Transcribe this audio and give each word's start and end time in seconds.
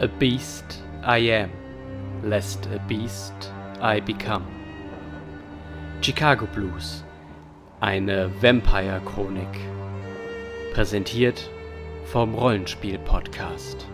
A 0.00 0.08
beast 0.08 0.82
I 1.04 1.18
am, 1.30 1.50
lest 2.24 2.66
a 2.66 2.80
beast 2.88 3.52
I 3.80 4.00
become. 4.00 4.44
Chicago 6.00 6.46
Blues, 6.46 7.04
eine 7.78 8.28
Vampire-Chronik. 8.42 9.46
Präsentiert 10.72 11.48
vom 12.06 12.34
Rollenspiel-Podcast. 12.34 13.86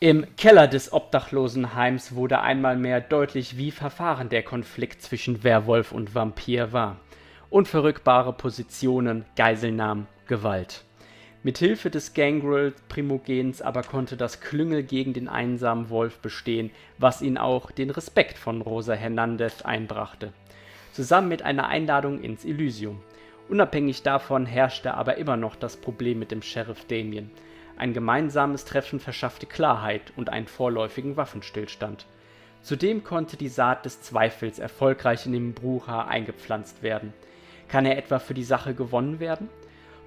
Im 0.00 0.36
Keller 0.36 0.68
des 0.68 0.92
Obdachlosenheims 0.92 2.14
wurde 2.14 2.42
einmal 2.42 2.76
mehr 2.76 3.00
deutlich, 3.00 3.56
wie 3.56 3.70
verfahren 3.70 4.28
der 4.28 4.42
Konflikt 4.42 5.00
zwischen 5.00 5.42
Werwolf 5.42 5.92
und 5.92 6.14
Vampir 6.14 6.74
war 6.74 6.98
unverrückbare 7.50 8.32
Positionen, 8.32 9.24
Geiselnahmen, 9.34 10.06
Gewalt. 10.28 10.84
Mithilfe 11.42 11.90
des 11.90 12.14
Gangrel-Primogens 12.14 13.60
aber 13.60 13.82
konnte 13.82 14.16
das 14.16 14.40
Klüngel 14.40 14.84
gegen 14.84 15.14
den 15.14 15.28
einsamen 15.28 15.90
Wolf 15.90 16.18
bestehen, 16.18 16.70
was 16.98 17.22
ihn 17.22 17.38
auch 17.38 17.72
den 17.72 17.90
Respekt 17.90 18.38
von 18.38 18.60
Rosa 18.60 18.92
Hernandez 18.92 19.62
einbrachte. 19.62 20.32
Zusammen 20.92 21.28
mit 21.28 21.42
einer 21.42 21.66
Einladung 21.66 22.22
ins 22.22 22.44
Elysium. 22.44 23.02
Unabhängig 23.48 24.04
davon 24.04 24.46
herrschte 24.46 24.94
aber 24.94 25.16
immer 25.16 25.36
noch 25.36 25.56
das 25.56 25.76
Problem 25.76 26.20
mit 26.20 26.30
dem 26.30 26.42
Sheriff 26.42 26.84
Damien. 26.84 27.32
Ein 27.76 27.94
gemeinsames 27.94 28.64
Treffen 28.64 29.00
verschaffte 29.00 29.46
Klarheit 29.46 30.12
und 30.14 30.28
einen 30.28 30.46
vorläufigen 30.46 31.16
Waffenstillstand. 31.16 32.06
Zudem 32.62 33.02
konnte 33.02 33.36
die 33.36 33.48
Saat 33.48 33.86
des 33.86 34.02
Zweifels 34.02 34.60
erfolgreich 34.60 35.26
in 35.26 35.32
den 35.32 35.52
Brucher 35.52 36.06
eingepflanzt 36.06 36.84
werden– 36.84 37.12
kann 37.70 37.86
er 37.86 37.96
etwa 37.96 38.18
für 38.18 38.34
die 38.34 38.44
Sache 38.44 38.74
gewonnen 38.74 39.20
werden? 39.20 39.48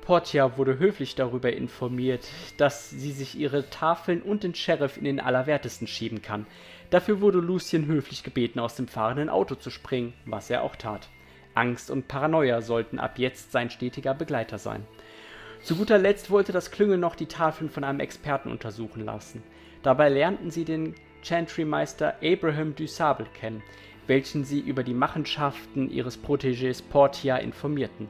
Portia 0.02 0.58
wurde 0.58 0.80
höflich 0.80 1.16
darüber 1.16 1.54
informiert, 1.54 2.28
dass 2.58 2.90
sie 2.90 3.14
sich 3.14 3.38
ihre 3.38 3.70
Tafeln 3.70 4.22
und 4.22 4.44
den 4.44 4.54
Sheriff 4.54 4.98
in 4.98 5.06
den 5.06 5.22
Allerwertesten 5.22 5.88
schieben 5.88 6.22
kann. 6.22 6.46
Dafür 6.90 7.22
wurde 7.22 7.40
Lucien 7.40 7.86
höflich 7.86 8.24
gebeten, 8.24 8.60
aus 8.60 8.76
dem 8.76 8.90
fahrenden 8.90 9.30
Auto 9.30 9.56
zu 9.56 9.70
springen, 9.70 10.14
was 10.26 10.50
er 10.50 10.64
auch 10.64 10.76
tat. 10.76 11.08
Angst 11.56 11.90
und 11.90 12.10
Paranoia 12.10 12.62
sollten 12.62 13.00
ab 13.00 13.18
jetzt 13.18 13.54
sein 13.54 13.70
stetiger 13.70 14.14
Begleiter 14.14 14.58
sein. 14.58 14.86
Zu 15.62 15.78
guter 15.78 15.98
Letzt 15.98 16.30
wollte 16.30 16.52
das 16.52 16.72
Klüngel 16.72 16.98
noch 16.98 17.16
die 17.16 17.28
Tafeln 17.28 17.70
von 17.70 17.86
einem 17.86 18.02
Experten 18.02 18.52
untersuchen 18.52 19.06
lassen. 19.06 19.42
Dabei 19.84 20.10
lernten 20.10 20.52
sie 20.52 20.66
den 20.66 20.96
Chantry-Meister 21.24 22.16
Abraham 22.22 22.76
du 22.76 22.86
Sable 22.88 23.28
kennen, 23.40 23.64
welchen 24.08 24.44
sie 24.44 24.60
über 24.60 24.84
die 24.84 24.94
Machenschaften 24.94 25.90
ihres 25.90 26.22
Protégés 26.22 26.82
Portia 26.82 27.38
informierten. 27.38 28.10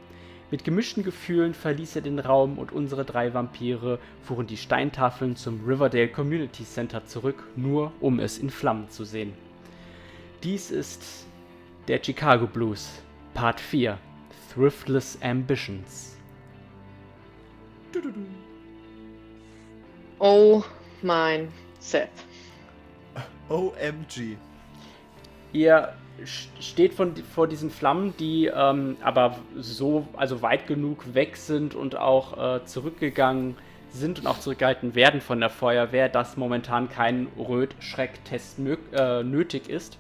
Mit 0.52 0.64
gemischten 0.64 1.04
Gefühlen 1.04 1.54
verließ 1.54 1.96
er 1.96 2.02
den 2.04 2.20
Raum 2.20 2.60
und 2.60 2.72
unsere 2.72 3.06
drei 3.06 3.34
Vampire 3.34 3.98
fuhren 4.22 4.46
die 4.46 4.58
Steintafeln 4.58 5.36
zum 5.36 5.66
Riverdale 5.66 6.10
Community 6.10 6.64
Center 6.64 7.06
zurück, 7.06 7.44
nur 7.56 7.92
um 8.00 8.20
es 8.20 8.38
in 8.38 8.50
Flammen 8.50 8.90
zu 8.90 9.04
sehen. 9.04 9.34
Dies 10.44 10.70
ist 10.70 11.26
der 11.88 12.04
Chicago 12.04 12.46
Blues, 12.46 13.02
Part 13.34 13.60
4, 13.60 13.98
Thriftless 14.54 15.18
Ambitions. 15.24 16.18
Oh 20.20 20.64
mein 21.02 21.50
Seth. 21.80 22.10
OMG. 23.50 24.38
Ihr 25.54 25.94
steht 26.60 26.94
von, 26.94 27.16
vor 27.16 27.48
diesen 27.48 27.70
Flammen, 27.70 28.14
die 28.18 28.48
ähm, 28.48 28.98
aber 29.02 29.38
so, 29.56 30.08
also 30.16 30.42
weit 30.42 30.68
genug 30.68 31.14
weg 31.14 31.38
sind 31.38 31.76
und 31.76 31.96
auch 31.96 32.58
äh, 32.58 32.66
zurückgegangen 32.66 33.56
sind 33.90 34.20
und 34.20 34.28
auch 34.28 34.40
zurückgehalten 34.40 34.96
werden 34.96 35.22
von 35.22 35.40
der 35.40 35.50
Feuerwehr, 35.50 36.10
dass 36.10 36.38
momentan 36.38 36.90
kein 36.90 37.28
Röt-Schreck-Test 37.38 38.60
äh, 38.94 39.24
nötig 39.24 39.70
ist. 39.70 39.98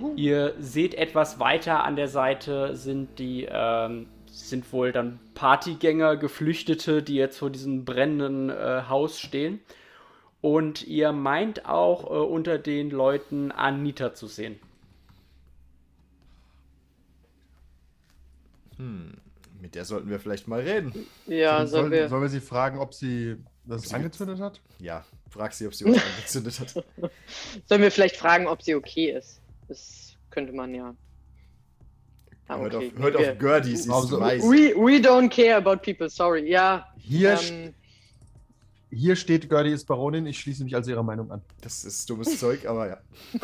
Uh. 0.00 0.14
Ihr 0.16 0.54
seht 0.58 0.94
etwas 0.94 1.40
weiter 1.40 1.84
an 1.84 1.96
der 1.96 2.08
Seite 2.08 2.76
sind 2.76 3.18
die, 3.18 3.48
ähm, 3.50 4.06
sind 4.26 4.72
wohl 4.72 4.92
dann 4.92 5.18
Partygänger, 5.34 6.16
Geflüchtete, 6.16 7.02
die 7.02 7.16
jetzt 7.16 7.38
vor 7.38 7.50
diesem 7.50 7.84
brennenden 7.84 8.50
äh, 8.50 8.82
Haus 8.88 9.18
stehen. 9.18 9.60
Und 10.40 10.86
ihr 10.86 11.12
meint 11.12 11.66
auch 11.66 12.04
äh, 12.04 12.14
unter 12.14 12.58
den 12.58 12.90
Leuten 12.90 13.52
Anita 13.52 14.14
zu 14.14 14.26
sehen. 14.26 14.58
Hm, 18.82 19.12
mit 19.60 19.76
der 19.76 19.84
sollten 19.84 20.10
wir 20.10 20.18
vielleicht 20.18 20.48
mal 20.48 20.60
reden. 20.60 20.92
Ja, 21.26 21.66
sollen, 21.66 21.92
wir... 21.92 22.08
sollen 22.08 22.22
wir 22.22 22.28
sie 22.28 22.40
fragen, 22.40 22.78
ob 22.78 22.92
sie 22.92 23.36
das 23.64 23.82
sie 23.82 23.94
angezündet 23.94 24.40
hat? 24.40 24.60
Ja, 24.80 25.04
frag 25.30 25.52
sie, 25.52 25.68
ob 25.68 25.74
sie 25.74 25.84
was 25.84 26.02
angezündet 26.16 26.58
hat. 26.58 26.84
Sollen 27.66 27.82
wir 27.82 27.92
vielleicht 27.92 28.16
fragen, 28.16 28.48
ob 28.48 28.60
sie 28.62 28.74
okay 28.74 29.16
ist? 29.16 29.40
Das 29.68 30.16
könnte 30.30 30.52
man 30.52 30.74
ja. 30.74 30.96
Ah, 32.48 32.56
okay. 32.56 32.62
Hört 32.62 32.74
auf, 32.74 32.98
hört 32.98 33.16
auf 33.16 33.38
Gertie, 33.38 33.76
sie 33.76 33.84
ist 33.84 33.90
also, 33.90 34.20
we, 34.20 34.74
we 34.74 34.98
don't 34.98 35.30
care 35.30 35.56
about 35.56 35.76
people, 35.76 36.10
sorry. 36.10 36.50
Ja. 36.50 36.88
Hier, 36.98 37.38
ähm, 37.40 37.72
hier 38.92 39.16
steht, 39.16 39.48
Gertie 39.48 39.70
ist 39.70 39.86
Baronin, 39.86 40.26
ich 40.26 40.38
schließe 40.38 40.62
mich 40.64 40.74
also 40.74 40.90
ihrer 40.90 41.02
Meinung 41.02 41.30
an. 41.30 41.40
Das 41.62 41.84
ist 41.84 42.08
dummes 42.10 42.38
Zeug, 42.38 42.66
aber 42.66 42.88
ja. 42.88 42.98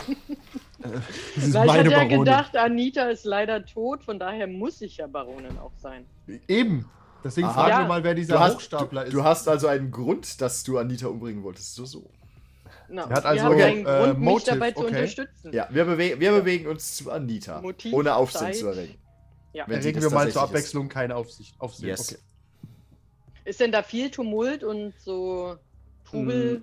das 0.78 1.46
ist 1.46 1.54
Weil 1.54 1.66
ich 1.66 1.72
hatte 1.72 1.90
ja 1.90 1.98
Baronin. 1.98 2.18
gedacht, 2.20 2.56
Anita 2.56 3.08
ist 3.08 3.24
leider 3.24 3.64
tot, 3.64 4.04
von 4.04 4.18
daher 4.18 4.46
muss 4.46 4.82
ich 4.82 4.98
ja 4.98 5.06
Baronin 5.06 5.58
auch 5.58 5.72
sein. 5.78 6.04
Eben. 6.46 6.88
Deswegen 7.24 7.48
Aha. 7.48 7.54
fragen 7.54 7.70
ja. 7.70 7.78
wir 7.80 7.88
mal, 7.88 8.04
wer 8.04 8.14
dieser 8.14 8.38
hast, 8.38 8.56
Hochstapler 8.56 9.02
du, 9.02 9.06
ist. 9.08 9.14
Du 9.14 9.24
hast 9.24 9.48
also 9.48 9.66
einen 9.66 9.90
Grund, 9.90 10.40
dass 10.40 10.62
du 10.62 10.78
Anita 10.78 11.08
umbringen 11.08 11.42
wolltest. 11.42 11.74
So, 11.74 11.84
so. 11.84 12.10
No, 12.90 13.02
er 13.02 13.08
hat 13.10 13.24
also 13.24 13.46
einen 13.46 13.80
äh, 13.80 13.82
Grund, 13.82 14.18
mich 14.18 14.28
Motive, 14.28 14.50
dabei 14.52 14.70
zu 14.72 14.80
okay. 14.80 14.88
unterstützen. 14.88 15.52
Ja, 15.52 15.68
wir, 15.70 15.84
bewe 15.84 16.20
wir 16.20 16.32
bewegen 16.32 16.68
uns 16.68 16.96
zu 16.96 17.10
Anita, 17.10 17.60
Motiv, 17.60 17.92
ohne 17.92 18.14
Aufsehen 18.14 18.52
Zeit. 18.52 18.56
zu 18.56 18.66
erregen. 18.66 18.98
Ja. 19.52 19.64
Erregen 19.66 20.00
wir 20.00 20.10
mal 20.10 20.30
zur 20.30 20.42
Abwechslung 20.42 20.86
ist. 20.86 20.92
keine 20.92 21.16
Aufsicht. 21.16 21.54
Aufsehen. 21.58 21.88
Yes. 21.88 22.12
Okay. 22.12 22.22
Ist 23.48 23.60
denn 23.60 23.72
da 23.72 23.82
viel 23.82 24.10
Tumult 24.10 24.62
und 24.62 24.92
so 25.00 25.56
Trubel? 26.04 26.62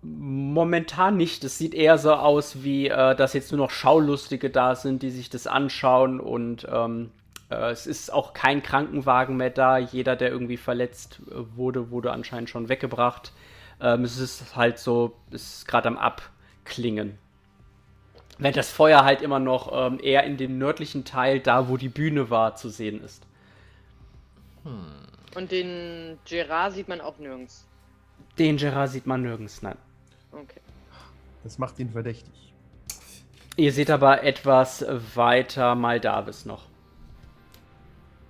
Momentan 0.00 1.16
nicht. 1.16 1.42
Es 1.42 1.58
sieht 1.58 1.74
eher 1.74 1.98
so 1.98 2.12
aus, 2.12 2.62
wie 2.62 2.86
äh, 2.86 3.16
dass 3.16 3.32
jetzt 3.32 3.50
nur 3.50 3.58
noch 3.58 3.72
Schaulustige 3.72 4.48
da 4.48 4.76
sind, 4.76 5.02
die 5.02 5.10
sich 5.10 5.28
das 5.28 5.48
anschauen 5.48 6.20
und 6.20 6.68
ähm, 6.70 7.10
äh, 7.50 7.70
es 7.72 7.88
ist 7.88 8.12
auch 8.12 8.32
kein 8.32 8.62
Krankenwagen 8.62 9.36
mehr 9.36 9.50
da. 9.50 9.76
Jeder, 9.76 10.14
der 10.14 10.30
irgendwie 10.30 10.56
verletzt 10.56 11.20
äh, 11.32 11.56
wurde, 11.56 11.90
wurde 11.90 12.12
anscheinend 12.12 12.48
schon 12.48 12.68
weggebracht. 12.68 13.32
Ähm, 13.80 14.04
es 14.04 14.20
ist 14.20 14.54
halt 14.54 14.78
so, 14.78 15.16
es 15.32 15.54
ist 15.58 15.66
gerade 15.66 15.88
am 15.88 15.98
Abklingen. 15.98 17.18
Während 18.38 18.56
das 18.56 18.70
Feuer 18.70 19.04
halt 19.04 19.20
immer 19.20 19.40
noch 19.40 19.72
ähm, 19.72 19.98
eher 20.00 20.22
in 20.22 20.36
dem 20.36 20.58
nördlichen 20.58 21.04
Teil, 21.04 21.40
da 21.40 21.68
wo 21.68 21.76
die 21.76 21.88
Bühne 21.88 22.30
war, 22.30 22.54
zu 22.54 22.68
sehen 22.68 23.02
ist. 23.02 23.26
Hm. 24.62 25.07
Und 25.34 25.52
den 25.52 26.18
Gerard 26.24 26.72
sieht 26.74 26.88
man 26.88 27.00
auch 27.00 27.18
nirgends. 27.18 27.66
Den 28.38 28.56
Gerard 28.56 28.90
sieht 28.90 29.06
man 29.06 29.22
nirgends, 29.22 29.62
nein. 29.62 29.76
Okay. 30.32 30.60
Das 31.44 31.58
macht 31.58 31.78
ihn 31.78 31.90
verdächtig. 31.90 32.54
Ihr 33.56 33.72
seht 33.72 33.90
aber 33.90 34.22
etwas 34.22 34.84
weiter 35.14 35.74
Maldavis 35.74 36.44
noch. 36.44 36.66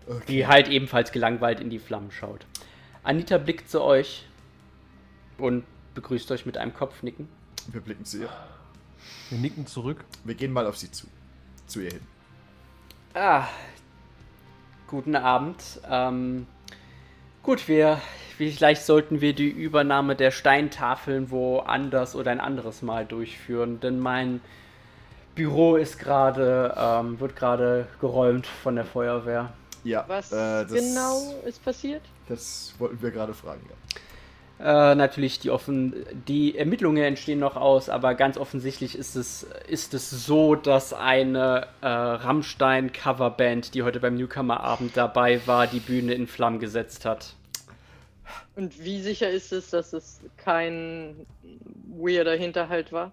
Okay. 0.06 0.22
Die 0.28 0.46
halt 0.46 0.68
ebenfalls 0.68 1.12
gelangweilt 1.12 1.60
in 1.60 1.68
die 1.68 1.78
Flammen 1.78 2.10
schaut. 2.10 2.46
Anita 3.02 3.36
blickt 3.36 3.68
zu 3.68 3.82
euch 3.82 4.26
und 5.36 5.64
begrüßt 5.94 6.30
euch 6.30 6.46
mit 6.46 6.56
einem 6.56 6.72
Kopfnicken. 6.72 7.28
Wir 7.70 7.82
blicken 7.82 8.04
zu 8.04 8.20
ihr. 8.20 8.30
Wir 9.28 9.38
nicken 9.38 9.66
zurück. 9.66 10.04
Wir 10.24 10.34
gehen 10.34 10.52
mal 10.52 10.66
auf 10.66 10.78
sie 10.78 10.90
zu. 10.90 11.06
Zu 11.66 11.80
ihr 11.80 11.90
hin. 11.90 12.06
Ah. 13.12 13.46
Guten 14.86 15.16
Abend. 15.16 15.62
Ähm, 15.86 16.46
Gut, 17.48 17.66
wir, 17.66 17.98
vielleicht 18.36 18.82
sollten 18.82 19.22
wir 19.22 19.32
die 19.32 19.48
Übernahme 19.48 20.14
der 20.14 20.32
Steintafeln 20.32 21.30
woanders 21.30 22.14
oder 22.14 22.30
ein 22.30 22.40
anderes 22.40 22.82
Mal 22.82 23.06
durchführen, 23.06 23.80
denn 23.80 24.00
mein 24.00 24.42
Büro 25.34 25.76
ist 25.76 25.98
gerade, 25.98 26.74
ähm, 26.76 27.18
wird 27.20 27.36
gerade 27.36 27.86
geräumt 28.02 28.46
von 28.46 28.74
der 28.74 28.84
Feuerwehr. 28.84 29.54
Ja. 29.82 30.04
Was 30.08 30.30
äh, 30.30 30.66
genau 30.66 31.22
ist 31.46 31.64
passiert? 31.64 32.02
Das 32.28 32.74
wollten 32.76 33.00
wir 33.00 33.12
gerade 33.12 33.32
fragen, 33.32 33.62
ja. 33.66 34.92
Äh, 34.92 34.94
natürlich, 34.94 35.40
die, 35.40 35.50
offen, 35.50 36.04
die 36.26 36.58
Ermittlungen 36.58 37.02
entstehen 37.02 37.38
noch 37.38 37.56
aus, 37.56 37.88
aber 37.88 38.14
ganz 38.14 38.36
offensichtlich 38.36 38.94
ist 38.94 39.16
es, 39.16 39.46
ist 39.68 39.94
es 39.94 40.10
so, 40.10 40.54
dass 40.54 40.92
eine 40.92 41.68
äh, 41.80 41.86
Rammstein-Coverband, 41.86 43.72
die 43.72 43.84
heute 43.84 44.00
beim 44.00 44.16
Newcomer-Abend 44.16 44.98
dabei 44.98 45.40
war, 45.46 45.66
die 45.66 45.80
Bühne 45.80 46.12
in 46.12 46.26
Flammen 46.26 46.58
gesetzt 46.58 47.06
hat. 47.06 47.36
Und 48.56 48.82
wie 48.82 49.00
sicher 49.00 49.30
ist 49.30 49.52
es, 49.52 49.70
dass 49.70 49.92
es 49.92 50.20
kein 50.36 51.26
weirder 51.86 52.36
Hinterhalt 52.36 52.92
war? 52.92 53.12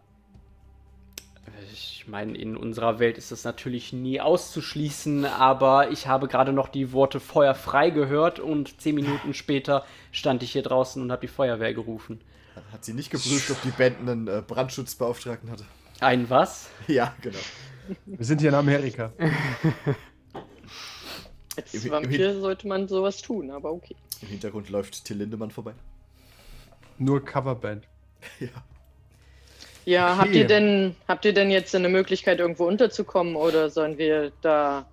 Ich 1.71 2.05
meine, 2.07 2.37
in 2.37 2.57
unserer 2.57 2.99
Welt 2.99 3.17
ist 3.17 3.31
das 3.31 3.43
natürlich 3.43 3.93
nie 3.93 4.19
auszuschließen, 4.19 5.25
aber 5.25 5.91
ich 5.91 6.07
habe 6.07 6.27
gerade 6.27 6.53
noch 6.53 6.69
die 6.69 6.91
Worte 6.91 7.19
Feuer 7.19 7.55
frei 7.55 7.89
gehört 7.89 8.39
und 8.39 8.79
zehn 8.81 8.95
Minuten 8.95 9.33
später 9.33 9.85
stand 10.11 10.43
ich 10.43 10.51
hier 10.51 10.63
draußen 10.63 11.01
und 11.01 11.11
habe 11.11 11.21
die 11.21 11.27
Feuerwehr 11.27 11.73
gerufen. 11.73 12.21
Hat 12.71 12.85
sie 12.85 12.93
nicht 12.93 13.11
geprüft, 13.11 13.51
ob 13.51 13.61
die 13.61 13.71
Band 13.71 13.99
einen 13.99 14.27
äh, 14.27 14.41
Brandschutzbeauftragten 14.45 15.51
hatte? 15.51 15.65
Ein 15.99 16.29
was? 16.29 16.69
Ja, 16.87 17.15
genau. 17.21 17.39
Wir 18.05 18.25
sind 18.25 18.41
hier 18.41 18.49
in 18.49 18.55
Amerika. 18.55 19.11
Als 21.55 21.89
Vampir 21.89 22.39
sollte 22.39 22.67
man 22.67 22.87
sowas 22.87 23.21
tun, 23.21 23.51
aber 23.51 23.71
okay. 23.71 23.95
Im 24.21 24.29
Hintergrund 24.29 24.69
läuft 24.69 25.05
Till 25.05 25.17
Lindemann 25.17 25.51
vorbei. 25.51 25.73
Nur 26.97 27.23
Coverband. 27.23 27.87
Ja. 28.39 28.49
Ja, 29.85 30.13
okay. 30.13 30.19
habt 30.19 30.35
ihr 30.35 30.47
denn 30.47 30.95
habt 31.07 31.25
ihr 31.25 31.33
denn 31.33 31.51
jetzt 31.51 31.75
eine 31.75 31.89
Möglichkeit 31.89 32.39
irgendwo 32.39 32.65
unterzukommen 32.65 33.35
oder 33.35 33.69
sollen 33.69 33.99
wir 33.99 34.31
da 34.41 34.87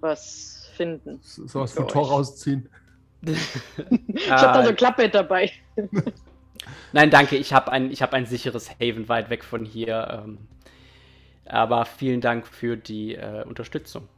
was 0.00 0.68
finden? 0.76 1.20
So 1.22 1.60
was 1.60 1.72
für 1.72 1.86
Tor 1.86 2.08
rausziehen. 2.08 2.68
ich 3.22 4.30
habe 4.30 4.58
da 4.58 4.62
so 4.62 4.68
ein 4.68 4.76
Klappbett 4.76 5.14
dabei. 5.14 5.50
Nein, 6.92 7.10
danke, 7.10 7.36
ich 7.36 7.52
habe 7.52 7.72
ein, 7.72 7.90
hab 7.92 8.12
ein 8.12 8.26
sicheres 8.26 8.70
Haven 8.70 9.08
weit 9.08 9.30
weg 9.30 9.44
von 9.44 9.64
hier. 9.64 10.22
Ähm, 10.24 10.38
aber 11.46 11.84
vielen 11.84 12.20
Dank 12.20 12.46
für 12.46 12.76
die 12.76 13.14
äh, 13.14 13.44
Unterstützung. 13.44 14.08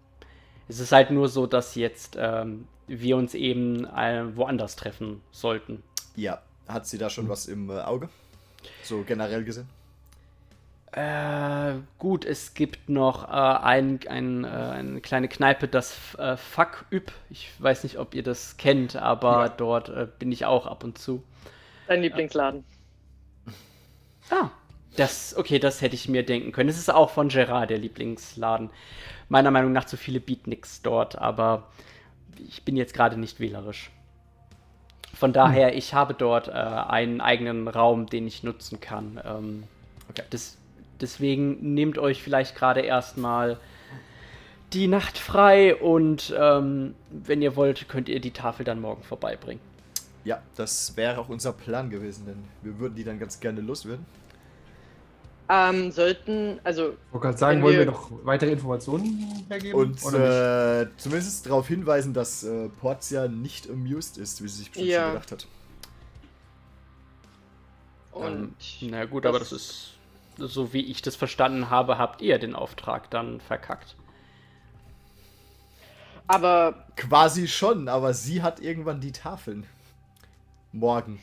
Es 0.69 0.81
ist 0.81 0.93
halt 0.93 1.11
nur 1.11 1.29
so, 1.29 1.47
dass 1.47 1.75
jetzt 1.75 2.17
ähm, 2.19 2.67
wir 2.87 3.17
uns 3.17 3.35
eben 3.35 3.85
äh, 3.87 4.37
woanders 4.37 4.77
treffen 4.77 5.21
sollten. 5.31 5.83
Ja, 6.17 6.43
hat 6.69 6.87
sie 6.87 6.99
da 6.99 7.11
schon 7.11 7.29
was 7.29 7.47
im 7.47 7.71
äh, 7.71 7.81
Auge? 7.81 8.09
So 8.83 9.03
generell 9.03 9.45
gesehen? 9.45 9.69
Äh, 10.93 11.77
gut, 11.99 12.27
es 12.27 12.53
gibt 12.53 12.91
noch 12.91 13.25
äh, 13.25 13.31
ein, 13.31 14.01
ein, 14.09 14.45
äh, 14.45 14.49
eine 14.49 15.01
kleine 15.01 15.29
Kneipe, 15.29 15.67
das 15.67 16.15
äh, 16.17 16.37
Fuck 16.37 16.85
Üb. 16.91 17.11
Ich 17.31 17.51
weiß 17.59 17.85
nicht, 17.85 17.99
ob 17.99 18.15
ihr 18.15 18.23
das 18.23 18.59
kennt, 18.59 18.97
aber 18.97 19.47
ja. 19.47 19.49
dort 19.49 19.89
äh, 19.89 20.07
bin 20.19 20.31
ich 20.31 20.45
auch 20.45 20.67
ab 20.67 20.85
und 20.85 20.99
zu. 20.99 21.23
Dein 21.89 22.03
Lieblingsladen. 22.03 22.65
Ah, 24.29 24.51
das, 24.97 25.35
okay, 25.35 25.59
das 25.59 25.81
hätte 25.81 25.95
ich 25.95 26.09
mir 26.09 26.25
denken 26.25 26.53
können. 26.53 26.69
Es 26.69 26.79
ist 26.79 26.93
auch 26.93 27.11
von 27.11 27.29
Gerard 27.29 27.71
der 27.71 27.79
Lieblingsladen. 27.79 28.69
Meiner 29.31 29.51
Meinung 29.51 29.73
nach 29.73 29.87
zu 29.87 29.97
viele 29.97 30.21
Beatniks 30.21 30.83
dort, 30.83 31.17
aber 31.17 31.69
ich 32.49 32.65
bin 32.65 32.77
jetzt 32.77 32.95
gerade 32.95 33.19
nicht 33.19 33.41
wählerisch. 33.41 33.91
Von 35.15 35.33
daher, 35.33 35.71
hm. 35.71 35.79
ich 35.79 35.95
habe 35.95 36.15
dort 36.15 36.49
äh, 36.49 36.53
einen 36.53 37.21
eigenen 37.21 37.69
Raum, 37.69 38.07
den 38.07 38.27
ich 38.27 38.43
nutzen 38.43 38.81
kann. 38.81 39.21
Ähm, 39.25 39.65
okay. 40.09 40.23
das, 40.31 40.57
Deswegen 41.03 41.75
nehmt 41.75 41.99
euch 41.99 42.23
vielleicht 42.23 42.55
gerade 42.55 42.81
erstmal 42.81 43.59
die 44.73 44.87
Nacht 44.87 45.19
frei 45.19 45.75
und 45.75 46.33
ähm, 46.39 46.95
wenn 47.11 47.43
ihr 47.43 47.57
wollt, 47.57 47.89
könnt 47.89 48.09
ihr 48.09 48.21
die 48.21 48.31
Tafel 48.31 48.65
dann 48.65 48.81
morgen 48.81 49.03
vorbeibringen. 49.03 49.61
Ja, 50.25 50.41
das 50.55 50.97
wäre 50.97 51.19
auch 51.19 51.29
unser 51.29 51.53
Plan 51.53 51.91
gewesen, 51.91 52.25
denn 52.27 52.45
wir 52.63 52.79
würden 52.79 52.95
die 52.95 53.03
dann 53.03 53.19
ganz 53.19 53.41
gerne 53.41 53.61
loswerden. 53.61 54.07
Ähm, 55.55 55.91
sollten, 55.91 56.61
also. 56.65 56.93
Ich 56.93 57.13
wollte 57.13 57.27
gerade 57.27 57.39
sagen, 57.39 57.63
wollen 57.63 57.77
wir 57.77 57.85
noch 57.85 58.11
weitere 58.25 58.53
Informationen 58.53 59.45
hergeben? 59.51 59.79
Und 59.79 59.99
äh, 60.15 60.87
zumindest 60.97 61.45
darauf 61.45 61.69
hinweisen, 61.69 62.15
dass 62.15 62.43
äh, 62.43 62.71
Portia 62.81 63.29
nicht 63.29 63.69
amused 63.69 64.17
ist, 64.17 64.43
wie 64.43 64.49
sie 64.49 64.61
sich 64.61 64.71
bestimmt 64.71 64.89
ja. 64.89 65.03
schon 65.03 65.13
gedacht 65.13 65.33
hat. 65.33 65.47
Und. 68.13 68.55
Ähm, 68.81 68.89
na 68.91 69.05
gut, 69.05 69.27
aber 69.27 69.39
das 69.41 69.53
ist 69.53 69.93
so 70.39 70.73
wie 70.73 70.81
ich 70.81 71.03
das 71.03 71.17
verstanden 71.17 71.69
habe, 71.69 71.99
habt 71.99 72.23
ihr 72.23 72.39
den 72.39 72.55
Auftrag 72.55 73.11
dann 73.11 73.39
verkackt. 73.43 73.95
Aber. 76.29 76.87
Quasi 76.97 77.47
schon, 77.47 77.89
aber 77.89 78.15
sie 78.15 78.43
hat 78.43 78.61
irgendwann 78.61 79.03
die 79.03 79.13
Tafeln. 79.13 79.67
Morgen. 80.73 81.21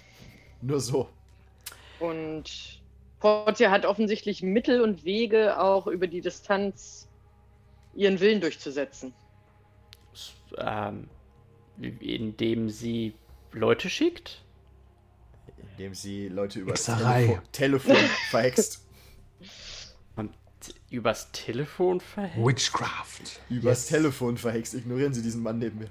Nur 0.62 0.80
so. 0.80 1.10
Und 2.00 2.79
Portia 3.20 3.70
hat 3.70 3.86
offensichtlich 3.86 4.42
Mittel 4.42 4.82
und 4.82 5.04
Wege, 5.04 5.60
auch 5.60 5.88
über 5.88 6.08
die 6.08 6.22
Distanz 6.22 7.08
ihren 7.94 8.20
Willen 8.20 8.42
durchzusetzen. 8.42 9.14
Ähm, 10.58 11.10
indem 11.80 12.70
sie 12.70 13.14
Leute 13.52 13.90
schickt? 13.90 14.42
Indem 15.72 15.94
sie 15.94 16.28
Leute 16.28 16.60
über 16.60 16.72
das 16.72 16.86
Telefon, 16.86 17.42
Telefon 17.52 17.96
verhext. 18.30 18.86
Und 20.16 20.34
übers 20.90 21.32
Telefon 21.32 22.00
verhext? 22.00 22.46
Witchcraft. 22.46 23.40
Übers 23.50 23.84
yes. 23.84 23.88
Telefon 23.88 24.38
verhext. 24.38 24.74
Ignorieren 24.74 25.14
Sie 25.14 25.22
diesen 25.22 25.44
Mann 25.44 25.60
neben 25.60 25.80
mir. 25.80 25.90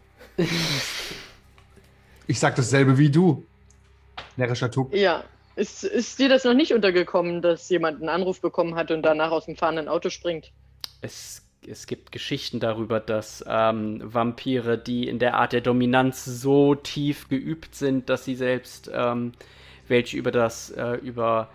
ich 2.26 2.38
sag 2.38 2.56
dasselbe 2.56 2.98
wie 2.98 3.10
du. 3.10 3.44
Närrischer 4.36 4.70
Tuck. 4.70 4.94
Ja. 4.94 5.24
Ist, 5.58 5.82
ist 5.82 6.20
dir 6.20 6.28
das 6.28 6.44
noch 6.44 6.54
nicht 6.54 6.72
untergekommen, 6.72 7.42
dass 7.42 7.68
jemand 7.68 7.98
einen 7.98 8.08
Anruf 8.08 8.40
bekommen 8.40 8.76
hat 8.76 8.92
und 8.92 9.02
danach 9.02 9.32
aus 9.32 9.46
dem 9.46 9.56
fahrenden 9.56 9.88
Auto 9.88 10.08
springt? 10.08 10.52
Es, 11.00 11.42
es 11.66 11.88
gibt 11.88 12.12
Geschichten 12.12 12.60
darüber, 12.60 13.00
dass 13.00 13.44
ähm, 13.48 14.00
Vampire, 14.04 14.78
die 14.78 15.08
in 15.08 15.18
der 15.18 15.34
Art 15.34 15.52
der 15.52 15.60
Dominanz 15.60 16.24
so 16.24 16.76
tief 16.76 17.28
geübt 17.28 17.74
sind, 17.74 18.08
dass 18.08 18.24
sie 18.24 18.36
selbst 18.36 18.88
ähm, 18.94 19.32
welche 19.88 20.16
über 20.16 20.30
das, 20.30 20.70
äh, 20.70 20.92
über 20.92 21.48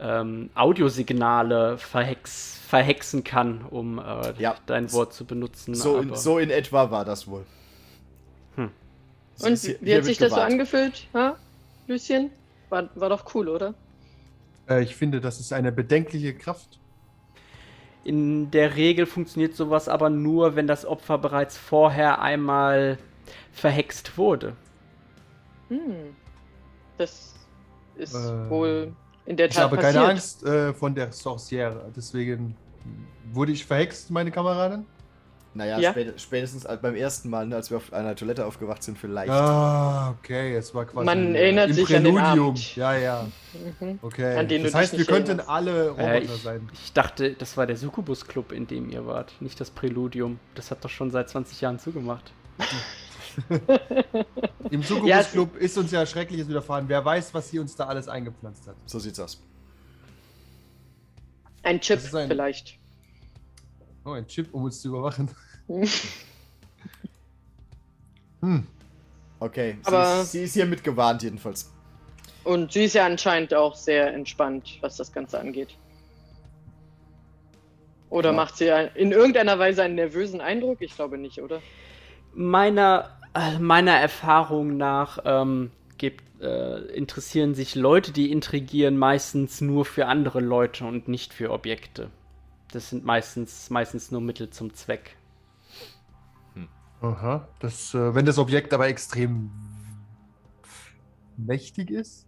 ähm, 0.00 0.50
Audiosignale 0.56 1.78
verhex, 1.78 2.58
verhexen 2.66 3.22
kann, 3.22 3.64
um 3.70 4.00
äh, 4.00 4.32
ja. 4.40 4.56
dein 4.66 4.92
Wort 4.92 5.14
zu 5.14 5.24
benutzen. 5.24 5.76
So 5.76 5.98
in, 5.98 6.12
so 6.16 6.40
in, 6.40 6.50
etwa 6.50 6.90
war 6.90 7.04
das 7.04 7.28
wohl. 7.28 7.46
Hm. 8.56 8.70
Und 9.42 9.76
wie, 9.80 9.94
hat 9.94 10.04
sich 10.04 10.18
das 10.18 10.32
so 10.32 10.40
angefühlt, 10.40 11.06
ha? 11.14 11.36
Lucien? 11.86 12.32
War, 12.70 12.88
war 12.94 13.08
doch 13.08 13.34
cool, 13.34 13.48
oder? 13.48 13.74
Äh, 14.68 14.82
ich 14.82 14.94
finde, 14.96 15.20
das 15.20 15.40
ist 15.40 15.52
eine 15.52 15.72
bedenkliche 15.72 16.34
Kraft. 16.34 16.78
In 18.04 18.50
der 18.50 18.76
Regel 18.76 19.06
funktioniert 19.06 19.54
sowas 19.54 19.88
aber 19.88 20.08
nur, 20.10 20.56
wenn 20.56 20.66
das 20.66 20.86
Opfer 20.86 21.18
bereits 21.18 21.56
vorher 21.58 22.22
einmal 22.22 22.98
verhext 23.52 24.16
wurde. 24.16 24.54
Hm. 25.68 26.16
Das 26.96 27.34
ist 27.96 28.14
äh, 28.14 28.50
wohl 28.50 28.94
in 29.26 29.36
der 29.36 29.48
Tat 29.48 29.56
Ich 29.56 29.62
habe 29.62 29.76
passiert. 29.76 29.94
keine 29.94 30.08
Angst 30.08 30.44
äh, 30.44 30.72
vor 30.72 30.90
der 30.90 31.12
Sorcière, 31.12 31.90
deswegen 31.94 32.56
wurde 33.32 33.52
ich 33.52 33.64
verhext, 33.66 34.10
meine 34.10 34.30
Kameradin. 34.30 34.86
Naja, 35.58 35.80
ja. 35.80 35.92
spätestens 36.16 36.68
beim 36.80 36.94
ersten 36.94 37.28
Mal, 37.30 37.44
ne, 37.48 37.56
als 37.56 37.68
wir 37.70 37.78
auf 37.78 37.92
einer 37.92 38.14
Toilette 38.14 38.46
aufgewacht 38.46 38.80
sind, 38.80 38.96
vielleicht. 38.96 39.28
Ah, 39.28 40.10
okay, 40.10 40.54
es 40.54 40.72
war 40.72 40.84
quasi. 40.84 41.04
Man 41.04 41.34
erinnert 41.34 41.74
sich 41.74 41.84
Präludium. 41.84 42.16
an 42.16 42.36
den 42.36 42.42
Abend. 42.44 42.76
Ja, 42.76 42.96
ja. 42.96 43.26
Mhm. 43.80 43.98
Okay. 44.00 44.62
das 44.62 44.72
heißt, 44.72 44.96
wir 44.96 45.04
könnten 45.04 45.40
alle 45.40 45.88
Roboter 45.88 46.14
äh, 46.14 46.20
ich, 46.20 46.30
sein. 46.30 46.68
Ich 46.72 46.92
dachte, 46.92 47.32
das 47.32 47.56
war 47.56 47.66
der 47.66 47.76
Succubus-Club, 47.76 48.52
in 48.52 48.68
dem 48.68 48.88
ihr 48.88 49.04
wart, 49.04 49.32
nicht 49.40 49.60
das 49.60 49.72
Präludium. 49.72 50.38
Das 50.54 50.70
hat 50.70 50.84
doch 50.84 50.90
schon 50.90 51.10
seit 51.10 51.28
20 51.28 51.60
Jahren 51.60 51.80
zugemacht. 51.80 52.30
Im 54.70 54.84
Succubus-Club 54.84 55.56
ja, 55.56 55.60
ist 55.60 55.76
uns 55.76 55.90
ja 55.90 56.06
Schreckliches 56.06 56.48
widerfahren. 56.48 56.88
Wer 56.88 57.04
weiß, 57.04 57.34
was 57.34 57.50
sie 57.50 57.58
uns 57.58 57.74
da 57.74 57.86
alles 57.86 58.06
eingepflanzt 58.06 58.68
hat. 58.68 58.76
So 58.86 59.00
sieht's 59.00 59.18
aus. 59.18 59.42
Ein 61.64 61.80
Chip 61.80 61.98
ein... 62.14 62.28
vielleicht. 62.28 62.78
Oh, 64.04 64.12
ein 64.12 64.28
Chip, 64.28 64.54
um 64.54 64.62
uns 64.62 64.80
zu 64.80 64.88
überwachen. 64.88 65.28
Hm. 68.40 68.66
Okay, 69.40 69.78
Aber 69.84 70.16
sie, 70.16 70.22
ist, 70.22 70.32
sie 70.32 70.42
ist 70.42 70.54
hiermit 70.54 70.82
gewarnt 70.82 71.22
jedenfalls. 71.22 71.70
Und 72.44 72.72
sie 72.72 72.84
ist 72.84 72.94
ja 72.94 73.06
anscheinend 73.06 73.54
auch 73.54 73.74
sehr 73.74 74.12
entspannt, 74.12 74.78
was 74.80 74.96
das 74.96 75.12
Ganze 75.12 75.38
angeht. 75.38 75.76
Oder 78.10 78.30
ja. 78.30 78.36
macht 78.36 78.56
sie 78.56 78.72
in 78.94 79.12
irgendeiner 79.12 79.58
Weise 79.58 79.82
einen 79.82 79.96
nervösen 79.96 80.40
Eindruck? 80.40 80.80
Ich 80.80 80.94
glaube 80.94 81.18
nicht, 81.18 81.42
oder? 81.42 81.60
Meiner 82.32 83.18
äh, 83.34 83.58
meiner 83.58 83.92
Erfahrung 83.92 84.76
nach 84.76 85.18
ähm, 85.24 85.70
gibt, 85.98 86.24
äh, 86.40 86.78
interessieren 86.92 87.54
sich 87.54 87.74
Leute, 87.74 88.12
die 88.12 88.32
intrigieren, 88.32 88.96
meistens 88.96 89.60
nur 89.60 89.84
für 89.84 90.06
andere 90.06 90.40
Leute 90.40 90.84
und 90.84 91.08
nicht 91.08 91.34
für 91.34 91.50
Objekte. 91.50 92.10
Das 92.72 92.90
sind 92.90 93.04
meistens, 93.04 93.70
meistens 93.70 94.10
nur 94.10 94.20
Mittel 94.20 94.50
zum 94.50 94.74
Zweck. 94.74 95.16
Aha. 97.00 97.48
Das, 97.60 97.94
äh, 97.94 98.14
wenn 98.14 98.26
das 98.26 98.38
Objekt 98.38 98.72
aber 98.74 98.88
extrem 98.88 99.50
mächtig 101.36 101.90
ist? 101.90 102.26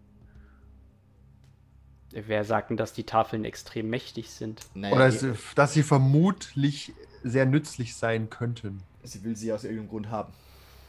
Wer 2.12 2.44
sagt 2.44 2.70
denn, 2.70 2.76
dass 2.76 2.92
die 2.92 3.04
Tafeln 3.04 3.44
extrem 3.44 3.88
mächtig 3.88 4.30
sind? 4.30 4.62
Naja, 4.74 4.94
Oder 4.94 5.12
dass 5.54 5.74
sie 5.74 5.82
vermutlich 5.82 6.92
sehr 7.22 7.46
nützlich 7.46 7.94
sein 7.94 8.30
könnten. 8.30 8.82
Sie 9.02 9.22
will 9.22 9.36
sie 9.36 9.52
aus 9.52 9.64
irgendeinem 9.64 9.88
Grund 9.88 10.10
haben. 10.10 10.32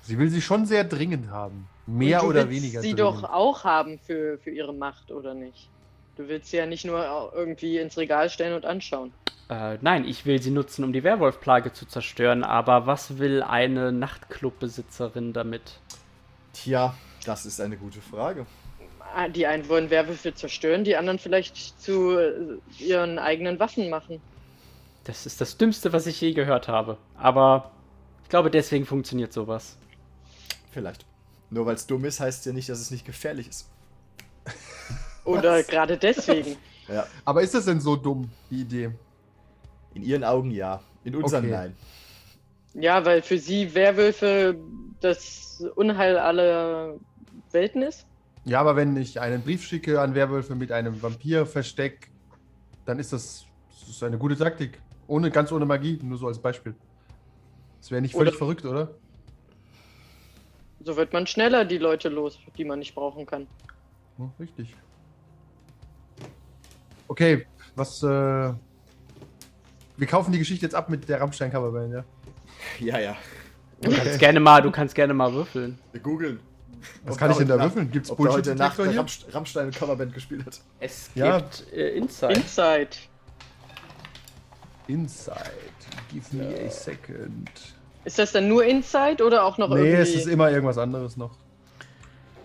Sie 0.04 0.18
will 0.18 0.30
sie 0.30 0.42
schon 0.42 0.66
sehr 0.66 0.84
dringend 0.84 1.30
haben. 1.30 1.68
Mehr 1.86 2.26
oder 2.26 2.50
weniger. 2.50 2.82
Sie 2.82 2.96
dringend. 2.96 3.00
doch 3.00 3.24
auch 3.24 3.64
haben 3.64 4.00
für, 4.00 4.40
für 4.40 4.50
ihre 4.50 4.74
Macht, 4.74 5.12
oder 5.12 5.36
nicht? 5.36 5.70
Du 6.18 6.28
willst 6.28 6.50
sie 6.50 6.58
ja 6.58 6.66
nicht 6.66 6.86
nur 6.86 7.32
irgendwie 7.36 7.78
ins 7.78 7.98
Regal 7.98 8.30
stellen 8.30 8.56
und 8.56 8.66
anschauen. 8.66 9.14
Äh, 9.52 9.80
nein, 9.82 10.06
ich 10.06 10.26
will 10.26 10.42
sie 10.42 10.50
nutzen, 10.50 10.86
um 10.86 10.94
die 10.94 11.04
Werwolfplage 11.04 11.74
zu 11.74 11.86
zerstören, 11.86 12.46
aber 12.46 12.86
was 12.88 13.18
will 13.18 13.44
eine 13.44 13.92
Nachtclubbesitzerin 13.92 15.34
damit? 15.34 15.80
Tja, 16.54 16.96
das 17.26 17.46
ist 17.46 17.60
eine 17.60 17.76
gute 17.76 18.00
Frage. 18.00 18.46
Ah, 19.14 19.28
die 19.28 19.46
einen 19.46 19.68
wollen 19.68 19.90
Werwölfe 19.90 20.34
zerstören, 20.34 20.86
die 20.86 20.96
anderen 20.96 21.20
vielleicht 21.20 21.82
zu 21.82 22.18
äh, 22.18 22.60
ihren 22.80 23.20
eigenen 23.20 23.60
Waffen 23.60 23.90
machen. 23.90 24.22
Das 25.04 25.26
ist 25.26 25.42
das 25.42 25.58
Dümmste, 25.58 25.92
was 25.92 26.08
ich 26.08 26.22
je 26.22 26.32
gehört 26.32 26.70
habe. 26.70 26.98
Aber 27.18 27.72
ich 28.24 28.30
glaube, 28.30 28.52
deswegen 28.52 28.86
funktioniert 28.86 29.34
sowas. 29.34 29.76
Vielleicht. 30.72 31.06
Nur 31.50 31.66
weil 31.66 31.76
es 31.76 31.86
dumm 31.86 32.06
ist, 32.06 32.22
heißt 32.22 32.46
ja 32.46 32.54
nicht, 32.54 32.70
dass 32.70 32.80
es 32.80 32.90
nicht 32.90 33.06
gefährlich 33.06 33.50
ist. 33.50 33.70
Oder 35.26 35.62
gerade 35.64 35.98
deswegen. 35.98 36.56
Ja. 36.88 37.06
Aber 37.26 37.42
ist 37.42 37.54
das 37.54 37.66
denn 37.66 37.82
so 37.82 37.98
dumm, 37.98 38.32
die 38.50 38.62
Idee? 38.62 38.92
In 39.94 40.04
ihren 40.04 40.24
Augen 40.24 40.52
ja. 40.52 40.82
In 41.04 41.16
unseren 41.16 41.46
Okay. 41.46 41.54
nein. 41.54 41.76
Ja, 42.74 43.04
weil 43.06 43.22
für 43.22 43.38
sie 43.38 43.74
Werwölfe 43.76 44.58
das 45.02 45.64
Unheil 45.76 46.18
aller 46.18 46.96
Welten 47.52 47.82
ist. 47.82 48.06
Ja, 48.46 48.60
aber 48.62 48.76
wenn 48.76 48.96
ich 48.96 49.20
einen 49.20 49.42
Brief 49.42 49.64
schicke 49.64 50.00
an 50.00 50.16
Werwölfe 50.16 50.56
mit 50.56 50.72
einem 50.72 51.02
Vampir-Versteck, 51.02 52.10
dann 52.86 52.98
ist 53.00 53.12
das, 53.14 53.46
das 53.70 53.90
ist 53.90 54.04
eine 54.04 54.18
gute 54.18 54.38
Taktik. 54.38 54.80
Ohne, 55.08 55.30
ganz 55.30 55.52
ohne 55.52 55.66
Magie, 55.66 56.00
nur 56.02 56.18
so 56.18 56.28
als 56.28 56.40
Beispiel. 56.40 56.74
Das 57.80 57.92
wäre 57.92 58.02
nicht 58.02 58.14
völlig 58.16 58.30
Oder- 58.34 58.38
verrückt, 58.38 58.66
oder? 58.66 58.96
So 60.84 60.96
wird 60.98 61.14
man 61.14 61.28
schneller 61.28 61.66
die 61.66 61.78
Leute 61.78 62.10
los, 62.10 62.40
die 62.58 62.66
man 62.66 62.80
nicht 62.80 62.96
brauchen 62.96 63.26
kann. 63.26 63.46
Ja, 64.18 64.32
richtig. 64.40 64.74
Okay, 67.08 67.46
was, 67.76 68.02
äh. 68.02 68.54
Wir 69.98 70.08
kaufen 70.08 70.32
die 70.32 70.40
Geschichte 70.40 70.66
jetzt 70.66 70.76
ab 70.76 70.90
mit 70.90 71.08
der 71.10 71.22
Rammstein-Coverband, 71.22 71.94
ja? 71.94 72.04
Ja, 72.80 73.00
ja. 73.00 73.16
Du 73.82 73.92
kannst 73.92 74.20
gerne 74.20 74.40
mal, 74.40 74.62
du 74.62 74.72
kannst 74.72 74.94
gerne 74.96 75.14
mal 75.14 75.34
würfeln. 75.34 75.78
Wir 75.92 76.02
googeln. 76.02 76.40
Was 77.04 77.14
Ob 77.14 77.20
kann 77.20 77.32
ich 77.32 77.38
denn 77.38 77.48
da 77.48 77.60
würfeln? 77.60 77.92
Gibt's 77.92 78.10
Ob 78.10 78.18
da 78.24 78.32
heute 78.32 78.56
Nacht 78.56 78.76
hier? 78.78 78.98
Rammst 78.98 79.26
Rammstein 79.34 79.72
Coverband 79.72 80.14
gespielt 80.14 80.46
hat. 80.46 80.60
Es 80.80 81.10
Ja. 81.16 81.38
gibt 81.40 81.66
äh, 81.74 81.90
Insight. 81.96 82.38
Inside. 82.38 82.90
Inside. 84.88 85.36
Give 86.12 86.36
me 86.36 86.68
a 86.68 86.70
second. 86.70 87.50
Ist 88.04 88.18
das 88.20 88.32
dann 88.32 88.48
nur 88.48 88.66
Inside 88.66 89.24
oder 89.24 89.44
auch 89.44 89.58
noch 89.58 89.70
Nee, 89.70 89.76
irgendwie? 89.76 90.02
es 90.02 90.16
ist 90.16 90.28
immer 90.28 90.50
irgendwas 90.52 90.78
anderes 90.78 91.18
noch. 91.18 91.32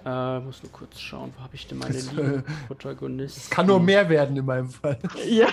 Äh, 0.06 0.38
muss 0.40 0.62
nur 0.62 0.70
kurz 0.70 1.00
schauen, 1.00 1.32
wo 1.36 1.42
habe 1.42 1.56
ich 1.56 1.66
denn 1.66 1.78
meine 1.78 1.92
Das, 1.94 2.12
lieben 2.12 2.44
Protagonisten? 2.68 3.40
Es 3.40 3.50
kann 3.50 3.66
nur 3.66 3.80
mehr 3.80 4.08
werden 4.08 4.36
in 4.36 4.44
meinem 4.44 4.70
Fall. 4.70 4.96
Ja. 5.28 5.48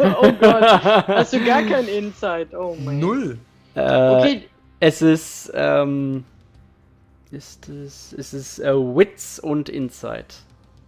Oh 0.00 0.32
Gott. 0.40 0.62
Hast 1.08 1.32
du 1.32 1.44
gar 1.44 1.62
kein 1.62 1.86
Inside? 1.88 2.48
Oh 2.58 2.76
mein. 2.78 2.98
Null. 2.98 3.38
Äh, 3.74 3.80
Okay, 3.80 4.48
Es 4.80 5.00
ist, 5.00 5.50
ähm, 5.54 6.24
ist 7.30 7.68
es, 7.68 8.12
ist 8.12 8.32
es 8.32 8.58
äh, 8.58 8.74
Wits 8.74 9.38
und 9.38 9.68
Insight. 9.68 10.34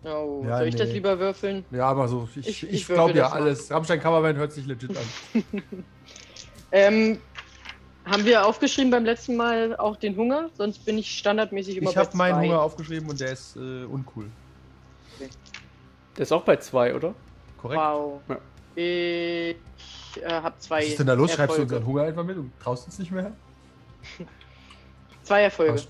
oh, 0.05 0.45
Ja, 0.47 0.59
soll 0.59 0.67
ich 0.69 0.75
das 0.77 0.89
nee. 0.89 0.95
lieber 0.95 1.19
würfeln? 1.19 1.65
Ja, 1.71 1.87
aber 1.89 2.09
so, 2.09 2.29
ich, 2.37 2.47
Ich- 2.49 2.63
ich, 2.65 2.73
ich 2.73 2.87
glaube 2.89 3.15
ja 3.15 3.31
alles. 3.31 3.71
Rammstein 3.71 4.01
Coverband 4.01 4.37
hört 4.39 4.53
sich 4.53 4.67
legit 4.67 4.91
an. 4.97 5.43
Ähm, 6.71 7.19
haben 8.09 8.25
wir 8.25 8.47
aufgeschrieben 8.47 8.91
beim 8.91 9.05
letzten 9.05 9.37
Mal 9.37 9.77
auch 9.77 9.97
den 9.97 10.17
Hunger? 10.17 10.51
Sonst 10.55 10.85
bin 10.85 10.99
ich 10.99 11.19
standardmäßig 11.19 11.77
immer 11.77 11.91
Ich 11.91 11.97
habe 11.97 12.17
meinen 12.17 12.35
zwei. 12.35 12.47
Hunger 12.47 12.63
aufgeschrieben 12.63 13.09
und 13.09 13.21
der 13.21 13.33
ist 13.33 13.57
äh, 13.57 13.85
uncool. 13.85 14.27
Der 16.17 16.23
ist 16.23 16.33
auch 16.33 16.43
bei 16.43 16.57
zwei, 16.57 16.95
oder? 16.95 17.15
Korrekt. 17.61 17.81
Wow. 17.81 18.21
Ja. 18.29 18.39
Ich 18.75 19.57
äh, 20.23 20.29
habe 20.29 20.57
zwei 20.59 20.79
Was 20.79 20.87
ist 20.87 20.99
denn 20.99 21.07
da 21.07 21.15
los? 21.15 21.33
Schreibst 21.33 21.59
du 21.59 21.63
unseren 21.63 21.85
Hunger 21.85 22.03
einfach 22.03 22.25
mit 22.25 22.37
und 22.37 22.53
traust 22.61 22.87
uns 22.87 22.99
nicht 22.99 23.11
mehr? 23.11 23.33
Zwei 25.23 25.43
Erfolge. 25.43 25.83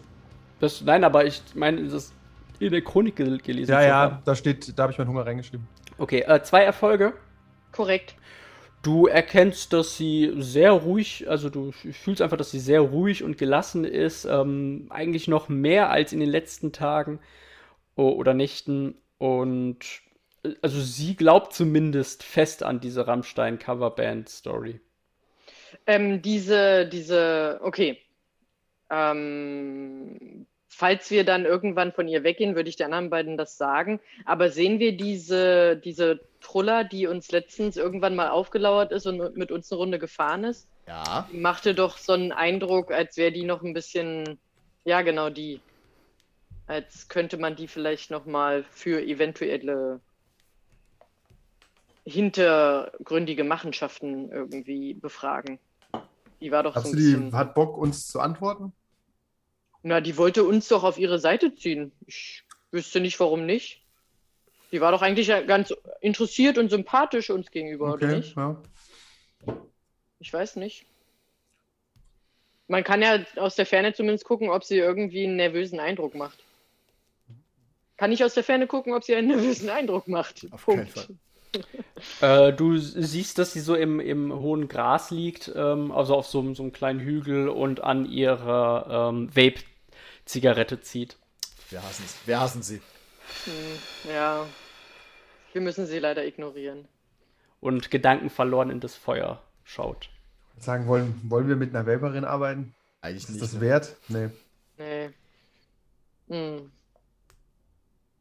Das, 0.61 0.81
nein, 0.81 1.05
aber 1.05 1.25
ich 1.25 1.43
meine, 1.55 1.87
das 1.89 2.13
in 2.59 2.73
der 2.73 2.83
Chronik 2.83 3.17
gel 3.17 3.39
gelesen. 3.39 3.71
Ja, 3.71 3.83
ja, 3.83 3.95
haben. 3.95 4.19
da 4.25 4.35
steht, 4.35 4.77
da 4.77 4.83
habe 4.83 4.93
ich 4.93 4.99
meinen 4.99 5.09
Hunger 5.09 5.25
reingeschrieben. 5.25 5.67
Okay, 5.97 6.21
äh, 6.27 6.43
zwei 6.43 6.63
Erfolge. 6.63 7.13
Korrekt. 7.71 8.15
Du 8.88 9.07
erkennst, 9.07 9.75
dass 9.75 9.99
sie 9.99 10.33
sehr 10.38 10.73
ruhig, 10.73 11.28
also 11.28 11.50
du 11.50 11.73
fühlst 11.73 12.23
einfach, 12.23 12.38
dass 12.38 12.50
sie 12.50 12.59
sehr 12.59 12.80
ruhig 12.80 13.23
und 13.23 13.37
gelassen 13.37 13.85
ist. 13.85 14.25
Ähm, 14.25 14.87
eigentlich 14.88 15.28
noch 15.28 15.50
mehr 15.50 15.90
als 15.90 16.14
in 16.14 16.21
den 16.21 16.30
letzten 16.30 16.73
Tagen 16.73 17.21
oder 17.97 18.33
Nächten. 18.33 18.95
Und 19.18 20.00
äh, 20.42 20.54
also 20.62 20.80
sie 20.80 21.16
glaubt 21.16 21.52
zumindest 21.52 22.23
fest 22.23 22.62
an 22.62 22.80
diese 22.80 23.07
Rammstein-Coverband-Story. 23.07 24.80
Ähm, 25.87 26.23
diese, 26.23 26.88
diese, 26.88 27.61
okay. 27.62 27.99
Ähm, 28.88 30.47
falls 30.69 31.11
wir 31.11 31.25
dann 31.25 31.45
irgendwann 31.45 31.93
von 31.93 32.07
ihr 32.07 32.23
weggehen, 32.23 32.55
würde 32.55 32.69
ich 32.69 32.77
den 32.77 32.87
anderen 32.87 33.11
beiden 33.11 33.37
das 33.37 33.57
sagen. 33.59 34.01
Aber 34.25 34.51
sehen 34.51 34.79
wir 34.79 34.97
diese, 34.97 35.77
diese 35.77 36.21
Truller, 36.41 36.85
die 36.85 37.07
uns 37.07 37.33
letztens 37.33 37.77
irgendwann 37.77 38.15
mal 38.15 38.29
aufgelauert 38.29 38.93
ist 38.93 39.07
und 39.07 39.37
mit 39.37 39.51
uns 39.51 39.73
eine 39.73 39.79
Runde 39.79 39.99
gefahren 39.99 40.45
ist? 40.45 40.69
Ja. 40.87 41.27
Die 41.33 41.39
machte 41.39 41.75
doch 41.75 41.99
so 41.99 42.13
einen 42.13 42.33
Eindruck, 42.33 42.93
als 42.93 43.17
wäre 43.17 43.33
die 43.33 43.45
noch 43.45 43.63
ein 43.63 43.75
bisschen, 43.75 44.39
ja 44.85 45.03
genau 45.03 45.31
die. 45.31 45.61
Als 46.67 47.09
könnte 47.09 47.39
man 47.39 47.57
die 47.57 47.67
vielleicht 47.67 48.11
noch 48.11 48.27
mal 48.27 48.65
für 48.71 49.03
eventuelle 49.03 50.01
hintergründige 52.05 53.45
Machenschaften 53.45 54.31
irgendwie 54.31 54.95
befragen. 54.95 55.59
Die 56.41 56.53
war 56.53 56.63
doch 56.63 56.75
Hat 56.75 56.85
so 56.85 56.91
ein 56.91 56.95
bisschen. 56.95 57.31
die, 57.31 57.37
hat 57.37 57.55
Bock, 57.55 57.77
uns 57.77 58.07
zu 58.07 58.21
antworten? 58.21 58.73
Na, 59.82 60.00
die 60.00 60.16
wollte 60.16 60.44
uns 60.44 60.68
doch 60.68 60.82
auf 60.85 60.99
ihre 60.99 61.18
Seite 61.18 61.54
ziehen. 61.54 61.92
Ich 62.06 62.42
wüsste 62.70 63.00
nicht, 63.00 63.18
warum 63.20 63.47
nicht. 63.47 63.80
Die 64.73 64.80
war 64.80 64.92
doch 64.92 65.02
eigentlich 65.02 65.28
ganz 65.47 65.73
interessiert 66.00 66.58
und 66.58 66.68
sympathisch 66.68 67.30
uns 67.30 67.50
gegenüber, 67.50 67.94
oder 67.94 68.08
nicht? 68.08 68.37
ja. 68.37 68.61
Ich 70.20 70.32
weiß 70.32 70.56
nicht. 70.56 70.85
Man 72.66 72.85
kann 72.85 73.00
ja 73.00 73.18
aus 73.37 73.54
der 73.54 73.64
Ferne 73.66 73.94
zumindest 73.94 74.25
gucken, 74.26 74.50
ob 74.50 74.64
sie 74.64 74.76
irgendwie 74.76 75.25
einen 75.25 75.37
nervösen 75.37 75.80
Eindruck 75.80 76.14
macht. 76.14 76.38
Kann 77.97 78.12
ich 78.12 78.23
aus 78.23 78.35
der 78.35 78.44
Ferne 78.44 78.66
gucken, 78.66 78.92
ob 78.92 79.04
sie 79.04 79.14
einen 79.14 79.28
nervösen 79.28 79.70
Eindruck 79.70 80.06
macht? 80.06 80.47
Auf 80.50 80.64
Punkt. 80.64 80.94
keinen 80.94 81.06
Fall. 81.06 81.16
Äh, 82.20 82.52
du 82.52 82.76
siehst, 82.76 83.38
dass 83.38 83.54
sie 83.54 83.61
so 83.61 83.75
im, 83.75 84.00
im 84.00 84.32
hohen 84.32 84.68
Gras 84.68 85.11
liegt, 85.11 85.50
ähm, 85.56 85.90
also 85.90 86.14
auf 86.14 86.26
so, 86.26 86.40
einem- 86.40 86.54
so 86.54 86.62
einem 86.62 86.73
kleinen 86.73 87.00
Hügel 87.00 87.49
und 87.49 87.80
an 87.80 88.04
ihrer 88.04 89.08
ähm, 89.14 89.35
Vape-Zigarette 90.28 90.80
zieht. 90.80 91.16
Wir 91.70 91.82
hassen 91.82 92.04
sie. 92.06 92.26
Wir 92.26 92.40
hassen 92.40 92.62
sie. 92.62 92.80
Hm, 93.44 94.11
ja. 94.12 94.47
Wir 95.52 95.61
müssen 95.62 95.87
sie 95.87 95.99
leider 95.99 96.25
ignorieren. 96.26 96.87
Und 97.61 97.90
gedankenverloren 97.90 98.70
in 98.70 98.80
das 98.80 98.94
Feuer 98.94 99.42
schaut. 99.64 100.11
Sagen, 100.58 100.87
wollen, 100.87 101.20
wollen 101.25 101.49
wir 101.49 101.56
mit 101.56 101.75
einer 101.75 101.87
Vaperin 101.87 102.25
arbeiten? 102.25 102.75
Eigentlich 103.00 103.25
Ist 103.25 103.30
nicht. 103.30 103.42
das 103.42 103.54
ne? 103.54 103.61
wert? 103.61 103.97
Nee. 104.08 104.28
Nee. 104.76 105.11
Hm. 106.28 106.70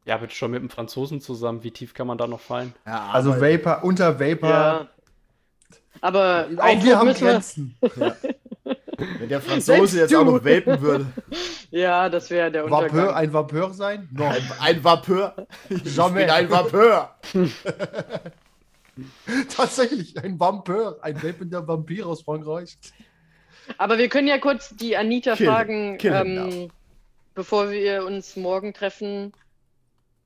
Ja, 0.04 0.16
bitte 0.16 0.34
schon 0.34 0.50
mit 0.52 0.62
dem 0.62 0.70
Franzosen 0.70 1.20
zusammen. 1.20 1.62
Wie 1.62 1.70
tief 1.70 1.92
kann 1.92 2.06
man 2.06 2.16
da 2.16 2.26
noch 2.26 2.40
fallen? 2.40 2.74
Ja, 2.86 3.10
Also 3.10 3.40
Vapor, 3.40 3.84
unter 3.84 4.18
Vapor. 4.18 4.48
Ja. 4.48 4.88
Aber 6.00 6.48
Auch 6.56 6.82
wir 6.82 6.98
haben 6.98 7.12
Grenzen. 7.12 7.76
Wenn 8.98 9.28
der 9.28 9.40
Franzose 9.40 9.62
Selbst 9.62 9.94
jetzt 9.94 10.12
du. 10.12 10.18
auch 10.18 10.24
noch 10.24 10.44
vapen 10.44 10.80
würde. 10.80 11.06
Ja, 11.70 12.08
das 12.08 12.30
wäre 12.30 12.50
der 12.50 12.64
Vapeur, 12.64 12.82
Untergang. 12.82 13.14
ein 13.14 13.32
Vapeur 13.32 13.74
sein? 13.74 14.08
No. 14.12 14.26
Ein, 14.26 14.42
ein 14.60 14.84
Vapeur. 14.84 15.46
Ich 15.68 15.94
Jamais. 15.96 16.26
bin 16.26 16.30
ein 16.30 16.50
Vapeur. 16.50 17.14
Tatsächlich, 19.54 20.18
ein 20.22 20.40
Vampir. 20.40 20.98
Ein 21.02 21.22
vapender 21.22 21.66
Vampir 21.66 22.06
aus 22.06 22.22
Frankreich. 22.22 22.78
Aber 23.76 23.98
wir 23.98 24.08
können 24.08 24.28
ja 24.28 24.38
kurz 24.38 24.74
die 24.74 24.96
Anita 24.96 25.36
Kill 25.36 25.46
fragen, 25.46 25.98
Kill 25.98 26.12
ähm, 26.12 26.70
bevor 27.34 27.70
wir 27.70 28.04
uns 28.04 28.36
morgen 28.36 28.72
treffen. 28.72 29.32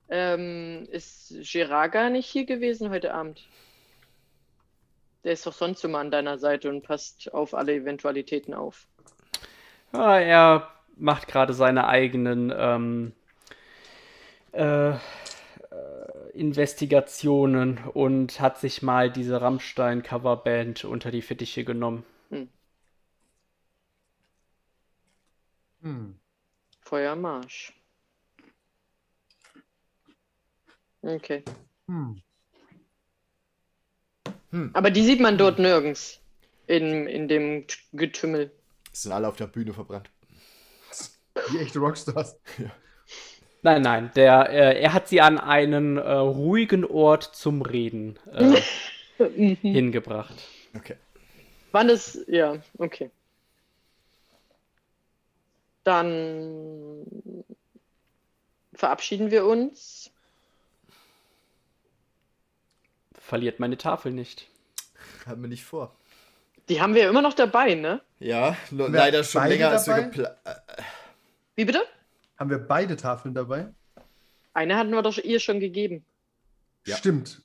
Ähm, 0.08 0.87
ist 0.90 1.34
Gerard 1.40 1.92
gar 1.92 2.11
nicht 2.11 2.26
hier 2.26 2.44
gewesen 2.44 2.90
heute 2.90 3.14
Abend? 3.14 3.42
Der 5.25 5.32
ist 5.32 5.46
doch 5.46 5.52
sonst 5.52 5.84
immer 5.84 5.99
an 5.99 6.11
deiner 6.11 6.38
Seite 6.38 6.68
und 6.68 6.82
passt 6.82 7.32
auf 7.32 7.54
alle 7.54 7.75
Eventualitäten 7.75 8.54
auf. 8.54 8.87
Ja, 9.92 10.18
er 10.18 10.68
macht 10.96 11.28
gerade 11.28 11.54
seine 11.54 11.87
eigenen 11.88 12.52
ähm, 12.56 13.12
äh, 14.52 14.90
äh, 14.90 14.96
Investigationen 16.34 17.78
und 17.78 18.40
hat 18.40 18.58
sich 18.58 18.82
mal 18.82 19.11
diese 19.11 19.40
Rammstein-Coverband 19.40 20.84
unter 20.84 21.11
die 21.11 21.22
Fittiche 21.22 21.64
genommen. 21.64 22.04
Hm. 25.82 26.14
Feuermarsch. 26.80 27.72
Okay. 31.02 31.42
Hm. 31.87 32.22
Aber 34.75 34.90
die 34.90 35.02
sieht 35.02 35.20
man 35.20 35.38
dort 35.38 35.58
nirgends. 35.58 36.20
In, 36.68 37.06
in 37.08 37.26
dem 37.26 37.66
Getümmel. 37.92 38.52
Sind 38.92 39.12
alle 39.12 39.26
auf 39.26 39.37
der 39.37 39.49
Bühne 39.49 39.72
verbrannt. 39.72 40.11
Wie 41.52 41.59
echte 41.59 41.78
Rockstars. 41.78 42.37
Nein, 43.62 43.82
nein, 43.82 44.11
der, 44.16 44.50
äh, 44.50 44.82
er 44.82 44.92
hat 44.92 45.09
sie 45.09 45.21
an 45.21 45.38
einen 45.38 45.97
äh, 45.97 46.12
ruhigen 46.12 46.85
Ort 46.85 47.23
zum 47.23 47.62
Reden 47.62 48.18
äh, 48.32 48.61
Mhm. 49.18 49.56
hingebracht. 49.61 50.35
Okay. 50.75 50.97
Wann 51.71 51.88
ist. 51.88 52.26
Ja, 52.26 52.56
okay. 52.78 53.11
Dann 55.85 57.04
verabschieden 58.75 59.30
wir 59.30 59.47
uns. 59.47 60.11
Verliert 63.14 63.61
meine 63.61 63.76
Tafel 63.78 64.12
nicht. 64.12 64.49
Haben 65.26 65.42
wir 65.42 65.49
nicht 65.49 65.64
vor. 65.64 65.94
Die 66.68 66.80
haben 66.80 66.94
wir 66.94 67.09
immer 67.09 67.23
noch 67.23 67.35
dabei, 67.35 67.75
ne? 67.75 68.00
Ja, 68.18 68.56
leider 68.71 69.25
schon 69.25 69.47
länger 69.47 69.71
als 69.71 69.87
wir 69.87 70.02
geplant. 70.02 70.37
Wie 71.56 71.64
bitte? 71.64 71.82
Haben 72.38 72.50
wir 72.50 72.59
beide 72.59 72.97
Tafeln 72.97 73.35
dabei? 73.35 73.68
Eine 74.54 74.76
hatten 74.76 74.90
wir 74.90 75.02
doch 75.02 75.18
ihr 75.18 75.40
schon 75.40 75.61
gegeben. 75.61 76.04
Ja. 76.87 76.97
Stimmt. 76.97 77.42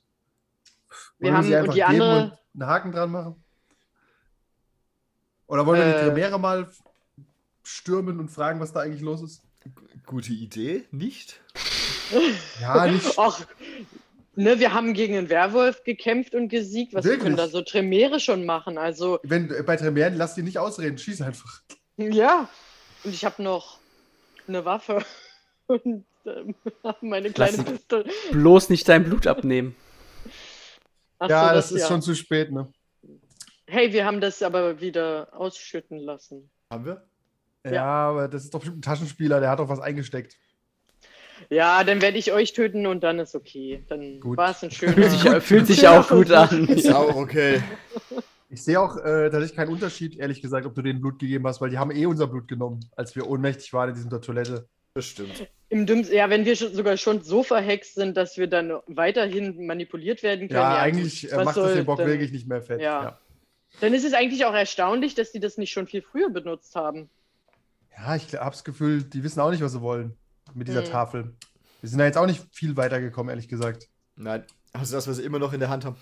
Wir 1.18 1.26
Wollen 1.28 1.36
haben- 1.36 1.44
sie 1.46 1.52
und 1.54 1.58
einfach 1.60 1.74
die 1.74 1.80
geben 1.80 1.90
andere- 1.92 2.22
und 2.24 2.38
einen 2.62 2.70
Haken 2.70 2.92
dran 2.92 3.10
machen? 3.10 3.44
Oder 5.46 5.66
wollen 5.66 5.80
wir 5.80 5.86
die 5.86 5.98
Äh. 6.00 6.04
Tremere 6.06 6.38
mal 6.38 6.68
stürmen 7.62 8.18
und 8.20 8.28
fragen, 8.30 8.60
was 8.60 8.72
da 8.72 8.80
eigentlich 8.80 9.00
los 9.02 9.22
ist? 9.22 9.42
Gute 10.06 10.32
Idee, 10.32 10.84
nicht? 10.90 11.40
Ja, 12.60 12.86
nicht. 12.86 13.18
Ach, 13.18 13.44
ne, 14.34 14.58
wir 14.58 14.72
haben 14.72 14.94
gegen 14.94 15.14
einen 15.18 15.28
Werwolf 15.28 15.84
gekämpft 15.84 16.34
und 16.34 16.48
gesiegt. 16.48 16.94
Was 16.94 17.04
Wirklich? 17.04 17.22
können 17.22 17.36
da 17.36 17.48
so 17.48 17.60
Tremere 17.60 18.18
schon 18.18 18.46
machen? 18.46 18.78
Also, 18.78 19.18
Wenn, 19.24 19.48
bei 19.66 19.76
Tremeren, 19.76 20.14
lass 20.16 20.34
die 20.34 20.42
nicht 20.42 20.56
ausreden, 20.58 20.96
schieß 20.96 21.20
einfach. 21.20 21.60
ja. 21.98 22.48
Und 23.04 23.12
ich 23.14 23.26
habe 23.26 23.42
noch 23.42 23.78
eine 24.48 24.64
Waffe. 24.64 25.04
Und 25.66 26.04
ähm, 26.24 26.54
meine 27.00 27.30
kleine 27.30 27.62
Pistole. 27.62 28.06
Bloß 28.32 28.70
nicht 28.70 28.88
dein 28.88 29.04
Blut 29.04 29.26
abnehmen. 29.26 29.76
Ach 31.18 31.28
ja, 31.28 31.48
so, 31.48 31.54
das, 31.54 31.72
ist 31.72 31.82
ja. 31.82 31.88
schon 31.88 32.02
zu 32.02 32.14
spät, 32.14 32.50
ne? 32.52 32.72
Hey, 33.66 33.92
wir 33.92 34.06
haben 34.06 34.20
das 34.20 34.42
aber 34.42 34.80
wieder 34.80 35.28
ausschütten 35.32 35.98
lassen. 35.98 36.50
Haben 36.72 36.86
wir? 36.86 37.06
Ja, 37.64 37.72
Ja. 37.72 37.84
aber 37.84 38.28
das 38.28 38.44
ist 38.44 38.54
doch 38.54 38.60
bestimmt 38.60 38.78
ein 38.78 38.82
Taschenspieler, 38.82 39.40
der 39.40 39.50
hat 39.50 39.58
doch 39.58 39.68
was 39.68 39.80
eingesteckt. 39.80 40.36
Ja, 41.50 41.84
dann 41.84 42.00
werde 42.00 42.18
ich 42.18 42.32
euch 42.32 42.52
töten 42.52 42.86
und 42.86 43.02
dann 43.02 43.18
ist 43.18 43.34
okay. 43.34 43.84
Dann 43.88 44.20
Gut. 44.20 44.36
war 44.36 44.50
es 44.50 44.62
ein 44.62 44.70
schöner. 44.72 44.94
Fühlt 44.94 45.10
sich, 45.10 45.42
fühlt 45.42 45.66
sich 45.66 45.88
auch 45.88 46.08
gut 46.08 46.30
an. 46.30 46.66
Ist 46.68 46.92
auch 46.92 47.14
okay. 47.14 47.62
Ich 48.50 48.62
sehe 48.64 48.80
auch 48.80 48.96
äh, 48.96 49.28
tatsächlich 49.30 49.54
keinen 49.56 49.70
Unterschied, 49.72 50.16
ehrlich 50.16 50.40
gesagt, 50.40 50.64
ob 50.66 50.74
du 50.74 50.80
denen 50.82 51.00
Blut 51.00 51.18
gegeben 51.18 51.46
hast, 51.46 51.60
weil 51.60 51.68
die 51.70 51.78
haben 51.78 51.90
eh 51.90 52.06
unser 52.06 52.26
Blut 52.26 52.48
genommen, 52.48 52.80
als 52.96 53.14
wir 53.14 53.28
ohnmächtig 53.28 53.72
waren 53.74 53.90
in 53.90 53.94
dieser 53.94 54.20
Toilette. 54.20 54.68
Bestimmt. 54.94 55.46
Im 55.68 55.84
dümmsten, 55.86 56.16
ja, 56.16 56.30
wenn 56.30 56.46
wir 56.46 56.56
schon, 56.56 56.72
sogar 56.72 56.96
schon 56.96 57.20
so 57.22 57.42
verhext 57.42 57.94
sind, 57.94 58.16
dass 58.16 58.38
wir 58.38 58.46
dann 58.46 58.72
weiterhin 58.86 59.66
manipuliert 59.66 60.22
werden 60.22 60.48
können. 60.48 60.60
Ja, 60.60 60.76
ja 60.76 60.80
eigentlich 60.82 61.30
äh, 61.30 61.36
was 61.36 61.44
macht 61.44 61.56
es 61.58 61.62
soll 61.62 61.74
den 61.74 61.84
Bock 61.84 61.98
denn- 61.98 62.06
wirklich 62.08 62.32
nicht 62.32 62.48
mehr 62.48 62.62
fett. 62.62 62.80
Ja. 62.80 63.02
Ja, 63.02 63.18
Dann 63.80 63.92
ist 63.92 64.04
es 64.04 64.14
eigentlich 64.14 64.46
auch 64.46 64.54
erstaunlich, 64.54 65.14
dass 65.14 65.30
die 65.30 65.40
das 65.40 65.58
nicht 65.58 65.70
schon 65.70 65.86
viel 65.86 66.00
früher 66.00 66.30
benutzt 66.30 66.74
haben. 66.74 67.10
ja 67.96 68.16
ich 68.16 68.32
habe 68.34 68.50
das 68.52 68.64
Gefühl, 68.64 69.02
die 69.02 69.22
wissen 69.22 69.40
auch 69.40 69.50
nicht, 69.50 69.62
was 69.62 69.72
sie 69.72 69.82
wollen 69.82 70.16
mit 70.54 70.68
dieser 70.68 70.82
Hm. 70.84 70.90
Tafel. 70.90 71.34
Wir 71.82 71.90
sind 71.90 71.98
da 71.98 72.06
jetzt 72.06 72.16
auch 72.16 72.26
nicht 72.26 72.42
viel 72.50 72.76
weitergekommen, 72.78 73.28
ehrlich 73.28 73.48
gesagt. 73.48 73.88
Nein. 74.16 74.42
Also, 74.72 74.96
dass 74.96 75.06
wir 75.06 75.14
sie 75.14 75.22
immer 75.22 75.38
noch 75.38 75.52
in 75.52 75.60
der 75.60 75.68
Hand 75.68 75.84
haben. 75.84 75.96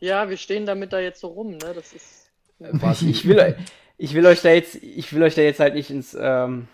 Ja, 0.00 0.28
wir 0.28 0.36
stehen 0.36 0.66
damit 0.66 0.92
da 0.92 1.00
jetzt 1.00 1.20
so 1.20 1.28
rum, 1.28 1.52
ne? 1.52 1.72
Das 1.74 1.92
ist. 1.92 2.30
Quasi. 2.78 3.08
Ich 3.10 3.26
will, 3.26 3.56
ich 3.98 4.14
will 4.14 4.26
euch 4.26 4.42
da 4.42 4.50
jetzt, 4.50 4.76
ich 4.76 5.12
will 5.12 5.22
euch 5.22 5.34
da 5.34 5.42
jetzt 5.42 5.60
halt 5.60 5.74
nicht 5.74 5.90
ins 5.90 6.16
ähm, 6.18 6.68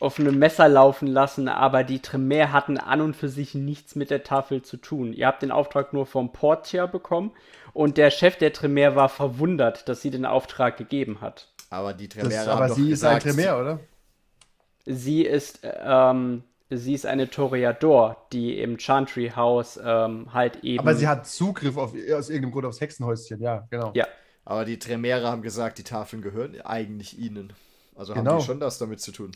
offene 0.00 0.32
Messer 0.32 0.68
laufen 0.68 1.06
lassen, 1.08 1.48
aber 1.48 1.82
die 1.84 2.00
Tremere 2.00 2.52
hatten 2.52 2.78
an 2.78 3.00
und 3.00 3.16
für 3.16 3.28
sich 3.28 3.54
nichts 3.54 3.94
mit 3.96 4.10
der 4.10 4.22
Tafel 4.24 4.62
zu 4.62 4.76
tun. 4.76 5.12
Ihr 5.12 5.26
habt 5.26 5.42
den 5.42 5.50
Auftrag 5.50 5.92
nur 5.92 6.06
vom 6.06 6.32
Portier 6.32 6.86
bekommen 6.86 7.32
und 7.72 7.96
der 7.96 8.10
Chef 8.10 8.36
der 8.36 8.52
Tremere 8.52 8.94
war 8.94 9.08
verwundert, 9.08 9.88
dass 9.88 10.02
sie 10.02 10.10
den 10.10 10.26
Auftrag 10.26 10.76
gegeben 10.76 11.20
hat. 11.20 11.48
Aber 11.70 11.94
die 11.94 12.08
Das, 12.08 12.18
Tremere 12.18 12.46
haben 12.46 12.50
aber 12.58 12.68
doch 12.68 12.74
sie 12.76 12.90
ist 12.90 13.04
ein 13.04 13.18
gesagt, 13.18 13.22
Tremere, 13.22 13.60
oder? 13.60 13.80
Sie 14.84 15.22
ist, 15.22 15.60
ähm, 15.64 16.44
sie 16.70 16.94
ist 16.94 17.06
eine 17.06 17.30
Toreador, 17.30 18.26
die 18.32 18.58
im 18.60 18.78
Chantry 18.78 19.32
House 19.34 19.78
ähm, 19.82 20.32
halt 20.32 20.64
eben. 20.64 20.80
Aber 20.80 20.94
sie 20.94 21.06
hat 21.08 21.26
Zugriff 21.26 21.76
auf, 21.76 21.92
aus 21.92 22.28
irgendeinem 22.28 22.52
Grund 22.52 22.66
aufs 22.66 22.80
Hexenhäuschen, 22.80 23.40
ja, 23.40 23.66
genau. 23.70 23.92
Ja. 23.94 24.06
Aber 24.44 24.64
die 24.64 24.78
Tremere 24.78 25.28
haben 25.28 25.42
gesagt, 25.42 25.78
die 25.78 25.82
Tafeln 25.84 26.22
gehören 26.22 26.60
eigentlich 26.62 27.18
ihnen. 27.18 27.52
Also 27.96 28.14
haben 28.14 28.24
Genau. 28.24 28.38
die 28.38 28.44
schon 28.44 28.60
das 28.60 28.78
damit 28.78 29.00
zu 29.00 29.12
tun. 29.12 29.32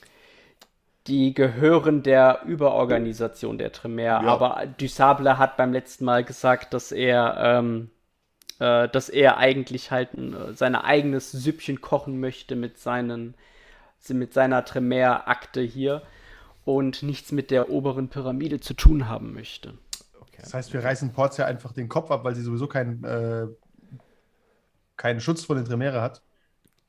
Die 1.07 1.33
gehören 1.35 2.03
der 2.03 2.43
Überorganisation 2.47 3.59
der 3.59 3.73
Tremere, 3.73 4.23
Ja. 4.25 4.29
aber 4.33 4.66
Dusable 4.79 5.38
hat 5.38 5.57
beim 5.57 5.73
letzten 5.73 6.05
Mal 6.05 6.25
gesagt, 6.25 6.75
dass 6.75 6.93
er, 6.93 7.37
ähm, 7.43 7.90
äh, 8.59 8.88
dass 8.88 9.09
er 9.09 9.38
eigentlich 9.38 9.90
halt 9.90 10.14
ein, 10.14 10.55
sein 10.55 10.75
eigenes 10.75 11.33
Süppchen 11.33 11.81
kochen 11.81 12.21
möchte 12.21 12.55
mit 12.55 12.79
seinen, 12.79 13.35
mit 14.09 14.35
seiner 14.35 14.64
Tremere-Akte 14.64 15.61
hier 15.62 16.03
und 16.64 17.03
nichts 17.03 17.33
mit 17.33 17.51
der 17.51 17.70
oberen 17.70 18.09
Pyramide 18.09 18.61
zu 18.61 18.75
tun 18.75 19.09
haben 19.09 19.33
möchte. 19.35 19.79
Okay. 20.20 20.38
Das 20.40 20.55
heißt, 20.55 20.73
wir 20.73 20.85
reißen 20.85 21.12
Portia 21.12 21.46
einfach 21.46 21.73
den 21.73 21.88
Kopf 21.88 22.11
ab, 22.11 22.25
weil 22.25 22.35
sie 22.35 22.42
sowieso 22.42 22.66
keinen, 22.66 23.03
äh, 23.05 23.46
keinen 24.96 25.20
Schutz 25.20 25.44
vor 25.44 25.57
den 25.57 25.64
Tremere 25.64 26.01
hat. 26.03 26.23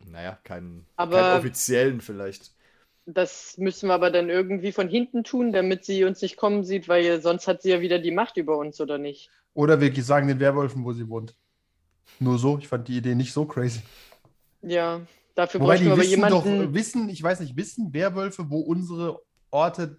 Naja, 0.06 0.38
keinen, 0.44 0.86
Aber- 0.96 1.20
keinen 1.22 1.40
offiziellen 1.40 2.02
vielleicht. 2.02 2.52
Das 3.06 3.58
müssen 3.58 3.90
wir 3.90 3.94
aber 3.96 4.12
dann 4.12 4.30
irgendwie 4.30 4.72
von 4.72 4.88
hinten 4.88 5.24
tun, 5.24 5.52
damit 5.52 5.86
sie 5.86 6.04
uns 6.04 6.22
nicht 6.22 6.38
kommen 6.38 6.64
sieht, 6.64 6.88
weil 6.88 7.22
sonst 7.22 7.48
hat 7.48 7.62
sie 7.62 7.72
ja 7.72 7.82
wieder 7.82 8.00
die 8.00 8.12
Macht 8.12 8.38
über 8.38 8.58
uns, 8.58 8.80
oder 8.80 8.98
nicht? 8.98 9.30
Oder 9.54 9.82
wir 9.82 9.92
sagen 10.04 10.28
den 10.28 10.40
Werwölfen, 10.40 10.84
wo 10.86 10.94
sie 10.94 11.10
wohnt. 11.10 11.36
Nur 12.20 12.38
so, 12.38 12.58
ich 12.60 12.68
fand 12.68 12.88
die 12.88 12.98
Idee 12.98 13.16
nicht 13.16 13.34
so 13.34 13.46
crazy. 13.46 13.82
Ja, 14.62 15.02
dafür 15.36 15.60
Wobei 15.62 15.74
bräuchten 15.74 15.86
wir 15.88 15.94
aber 15.94 16.02
wissen 16.04 16.22
doch, 16.30 16.46
jemanden. 16.46 16.74
wissen, 16.76 17.10
ich 17.10 17.22
weiß 17.24 17.40
nicht, 17.40 17.58
wissen 17.58 17.94
Werwölfe, 17.94 18.50
wo 18.50 18.60
unsere 18.60 19.20
Orte 19.52 19.98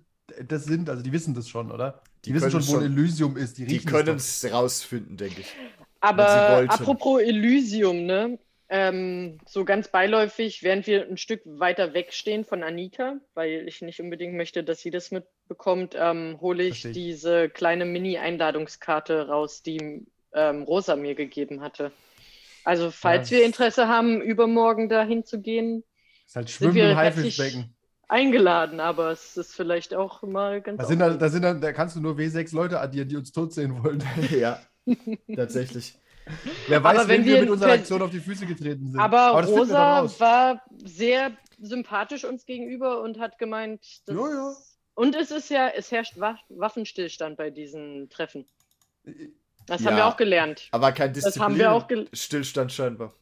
das 0.49 0.65
sind? 0.65 0.89
Also 0.89 1.03
die 1.03 1.13
wissen 1.13 1.35
das 1.35 1.49
schon, 1.49 1.71
oder? 1.71 2.03
Die, 2.25 2.31
Die 2.31 2.35
wissen 2.35 2.51
schon, 2.51 2.67
wo 2.67 2.79
Elysium 2.79 3.37
ist. 3.37 3.59
Die, 3.59 3.67
Die 3.67 3.81
können 3.81 4.17
es 4.17 4.45
rausfinden, 4.51 5.17
denke 5.17 5.43
ich. 5.43 5.57
Aber 6.01 6.65
apropos 6.69 7.21
Elysium, 7.21 8.07
ne? 8.07 8.39
Ähm, 8.69 9.39
so 9.47 9.65
ganz 9.67 9.89
beiläufig, 9.89 10.63
während 10.63 10.87
wir 10.87 11.07
ein 11.07 11.19
Stück 11.19 11.43
weiter 11.45 11.93
wegstehen 11.93 12.45
von 12.45 12.63
Anita, 12.63 13.21
weil 13.35 13.69
ich 13.69 13.83
nicht 13.83 14.01
unbedingt 14.01 14.35
möchte, 14.35 14.65
dass 14.65 14.81
sie 14.81 14.91
das 14.91 15.11
mitbekommt, 15.11 15.95
ähm, 15.99 16.39
hole 16.41 16.65
ich 16.65 16.69
Verstehe 16.81 16.91
ich. 16.93 16.97
diese 16.97 17.51
kleine 17.51 17.85
Mini-Einladungskarte 17.85 19.29
raus, 19.29 19.63
die 19.63 20.07
ähm, 20.33 20.63
Rosa 20.63 20.97
mir 20.97 21.15
gegeben 21.15 21.61
hatte. 21.61 21.93
Also, 22.65 22.91
falls 22.91 23.31
Ja, 23.31 23.39
wir 23.39 23.45
Interesse 23.45 23.89
haben, 23.89 24.23
übermorgen 24.23 24.89
dahin 24.89 25.25
zu 25.25 25.41
gehen, 25.41 25.85
ist 26.27 26.37
halt 26.37 26.49
sind 26.59 26.75
Schwimmen 26.75 26.75
wir 26.75 26.91
im 26.91 26.97
herzlich 26.97 27.39
Haifischbecken. 27.39 27.75
Eingeladen, 28.09 28.81
aber 28.81 29.11
es 29.11 29.37
ist 29.37 29.55
vielleicht 29.55 29.95
auch 29.95 30.23
mal 30.23 30.61
ganz 30.61 30.81
Da, 30.81 30.87
sind 30.87 30.99
da, 30.99 31.11
da, 31.11 31.29
sind 31.29 31.43
da, 31.43 31.55
da 31.55 31.73
kannst 31.73 31.97
du 31.97 32.01
nur 32.01 32.15
W6 32.17 32.55
Leute 32.55 32.81
addieren, 32.81 33.09
die 33.09 33.17
uns 33.17 33.33
tot 33.33 33.53
sehen 33.53 33.83
wollen. 33.83 34.03
ja, 34.31 34.59
tatsächlich. 35.37 35.99
Wer 36.69 36.85
weiß, 36.85 36.99
Aber 37.01 37.09
wenn 37.09 37.25
wir 37.25 37.35
wir 37.35 37.41
mit 37.43 37.51
unserer 37.51 37.73
Aktion 37.73 38.01
auf 38.03 38.11
die 38.11 38.21
Füße 38.21 38.47
getreten 38.47 38.91
sind. 38.93 39.01
Aber, 39.01 39.41
dann 39.43 39.45
Rosa 39.53 40.09
war 40.21 40.63
sehr 40.85 41.33
sympathisch 41.59 42.25
uns 42.25 42.47
gegenüber 42.47 43.03
und 43.03 43.19
hat 43.19 43.39
gemeint, 43.39 43.81
dass 44.07 44.15
Ja, 44.17 44.29
ja. 44.29 44.53
und 44.95 45.17
es 45.17 45.31
ist 45.33 45.51
ja, 45.51 45.69
es 45.69 45.91
herrscht 45.91 46.19
Wa 46.21 46.39
Waffenstillstand 46.49 47.37
bei 47.37 47.51
diesen 47.51 48.09
Treffen. 48.09 48.47
Das 49.67 49.85
haben 49.85 49.93
Ja. 49.97 50.05
wir 50.05 50.07
auch 50.07 50.17
gelernt. 50.17 50.69
Aber 50.71 50.93
kein 50.93 51.13
Das 51.13 51.25
Disziplin. 51.25 51.43
haben 51.45 51.59
wir 51.59 51.73
auch 51.73 51.89
gel- 51.89 52.09
Stillstand 52.13 52.73
scheinbar. 52.73 53.13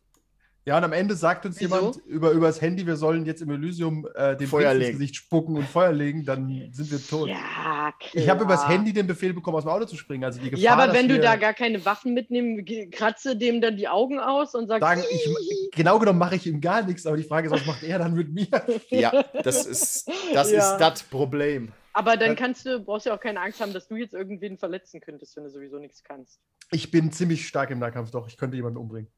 Ja, 0.66 0.77
und 0.77 0.85
am 0.85 0.92
Ende 0.92 1.14
sagt 1.14 1.46
uns 1.46 1.59
Wieso? 1.59 1.75
jemand 1.75 1.96
über, 2.07 2.31
über 2.33 2.46
das 2.46 2.61
Handy, 2.61 2.87
wir 2.87 2.96
sollen 2.96 3.25
jetzt 3.25 3.40
im 3.40 3.51
Elysium 3.51 4.07
äh, 4.14 4.37
den 4.37 4.46
Feuer 4.46 4.73
ins. 4.73 4.90
Gesicht 4.90 5.16
spucken 5.16 5.57
und 5.57 5.64
Feuer 5.66 5.90
legen, 5.90 6.25
dann 6.27 6.68
sind 6.73 6.90
wir 6.90 7.03
tot. 7.03 7.29
Ja, 7.31 7.92
klar. 7.99 8.11
Ich 8.12 8.29
habe 8.29 8.44
übers 8.44 8.68
Handy 8.68 8.92
den 8.92 9.07
Befehl 9.07 9.33
bekommen, 9.33 9.57
aus 9.57 9.64
dem 9.64 9.70
Auto 9.70 9.87
zu 9.87 9.96
springen. 9.96 10.23
Also 10.23 10.38
die 10.38 10.51
Gefahr, 10.51 10.62
Ja, 10.62 10.75
aber 10.77 10.92
wenn 10.92 11.09
du 11.09 11.18
da 11.18 11.37
gar 11.37 11.55
keine 11.55 11.83
Waffen 11.87 12.12
mitnimmst, 12.12 12.66
ge- 12.66 12.90
kratze 12.90 13.37
dem 13.37 13.62
dann 13.62 13.79
die 13.79 13.88
Augen 13.88 14.20
aus 14.20 14.55
und 14.55 14.68
sagst, 14.68 14.83
sagen, 14.83 15.03
ich, 15.11 15.70
genau 15.73 15.99
genommen 15.99 16.18
mache 16.18 16.37
ich 16.37 16.46
ihm 16.46 16.61
gar 16.61 16.83
nichts, 16.83 17.07
aber 17.07 17.16
die 17.16 17.23
Frage 17.25 17.46
ist, 17.49 17.53
was 17.53 17.64
macht 17.66 17.83
er 17.83 17.99
dann 17.99 18.12
mit 18.14 18.31
mir? 18.33 18.46
Ja, 18.90 19.25
das 19.42 19.64
ist 19.66 20.09
das 20.35 20.51
Ja. 20.53 20.73
ist 20.75 20.79
das 20.79 21.03
Problem. 21.05 21.73
aber 21.94 22.18
dann 22.18 22.29
dann- 22.29 22.37
kannst 22.37 22.66
du, 22.66 22.81
brauchst 22.81 23.07
du 23.07 23.11
ja 23.11 23.16
auch 23.16 23.20
keine 23.20 23.40
Angst 23.40 23.61
haben, 23.62 23.73
dass 23.73 23.88
du 23.88 23.96
jetzt 23.96 24.12
irgendwen 24.12 24.59
verletzen 24.59 25.01
könntest, 25.01 25.37
wenn 25.37 25.44
du 25.44 25.51
sowieso 25.51 25.79
nichts 25.79 26.05
kannst. 26.05 26.38
Ich 26.70 26.90
bin 26.90 27.11
ziemlich 27.12 27.49
stark 27.49 27.70
im 27.70 27.79
Nahkampf, 27.79 28.11
doch. 28.11 28.29
Ich 28.29 28.37
könnte 28.37 28.57
jemanden 28.57 28.77
umbringen. 28.79 29.11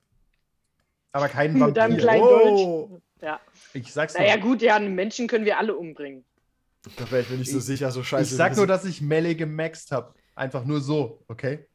Aber 1.12 1.28
keinen 1.28 1.58
Mit 1.58 1.76
deinem 1.76 1.92
Vampir. 1.92 2.02
kleinen 2.02 2.22
Oh. 2.22 2.88
Deutsch. 2.90 3.02
Ja. 3.22 3.40
Ich 3.74 3.92
sag's 3.92 4.14
Naja, 4.14 4.36
nur. 4.36 4.44
gut, 4.50 4.62
ja, 4.62 4.76
einen 4.76 4.94
Menschen 4.94 5.28
können 5.28 5.44
wir 5.44 5.58
alle 5.58 5.76
umbringen. 5.76 6.24
Da 6.96 7.08
wäre 7.10 7.22
ich 7.22 7.30
mir 7.30 7.36
nicht 7.36 7.50
so 7.50 7.58
Ich- 7.58 7.64
sicher, 7.64 7.90
so 7.92 8.02
scheiße. 8.02 8.30
Ich 8.32 8.36
sag 8.36 8.56
nur, 8.56 8.66
dass 8.66 8.84
ich 8.84 9.00
Melee 9.00 9.34
gemaxt 9.34 9.92
habe. 9.92 10.14
Einfach 10.34 10.64
nur 10.64 10.80
so, 10.80 11.22
okay? 11.28 11.66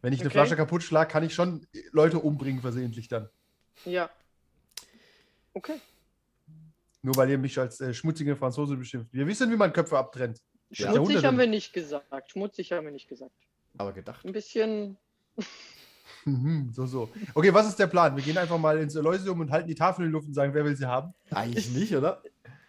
Wenn 0.00 0.12
ich 0.12 0.20
eine 0.20 0.28
Okay. 0.30 0.38
Flasche 0.38 0.56
kaputt 0.56 0.82
schlage, 0.82 1.10
kann 1.12 1.22
ich 1.22 1.32
schon 1.34 1.64
Leute 1.92 2.18
umbringen 2.18 2.60
versehentlich 2.60 3.06
dann. 3.08 3.28
Ja. 3.84 4.10
Okay. 5.54 5.80
Nur 7.02 7.14
weil 7.16 7.30
ihr 7.30 7.38
mich 7.38 7.58
als 7.58 7.80
äh, 7.80 7.92
schmutzige 7.94 8.34
Franzose 8.36 8.76
beschimpft. 8.76 9.12
Wir 9.12 9.26
wissen, 9.26 9.50
wie 9.52 9.56
man 9.56 9.72
Köpfe 9.72 9.98
abtrennt. 9.98 10.38
Ja. 10.70 10.86
Schmutzig 10.86 10.94
Jahrhunderte. 10.94 11.26
haben 11.26 11.38
wir 11.38 11.46
nicht 11.46 11.72
gesagt. 11.72 12.30
Schmutzig 12.30 12.72
haben 12.72 12.84
wir 12.86 12.92
nicht 12.92 13.08
gesagt. 13.08 13.32
Aber 13.76 13.92
gedacht. 13.92 14.24
Ein 14.24 14.32
bisschen. 14.32 14.96
Mhm, 16.24 16.70
so, 16.72 16.86
so. 16.86 17.08
Okay, 17.34 17.52
was 17.52 17.66
ist 17.68 17.78
der 17.78 17.86
Plan? 17.86 18.16
Wir 18.16 18.22
gehen 18.22 18.38
einfach 18.38 18.58
mal 18.58 18.78
ins 18.78 18.94
Elysium 18.94 19.40
und 19.40 19.50
halten 19.50 19.68
die 19.68 19.74
Tafel 19.74 20.02
in 20.04 20.08
die 20.08 20.12
Luft 20.12 20.28
und 20.28 20.34
sagen, 20.34 20.54
wer 20.54 20.64
will 20.64 20.76
sie 20.76 20.86
haben. 20.86 21.14
Eigentlich 21.30 21.70
nicht, 21.70 21.94
oder? 21.96 22.22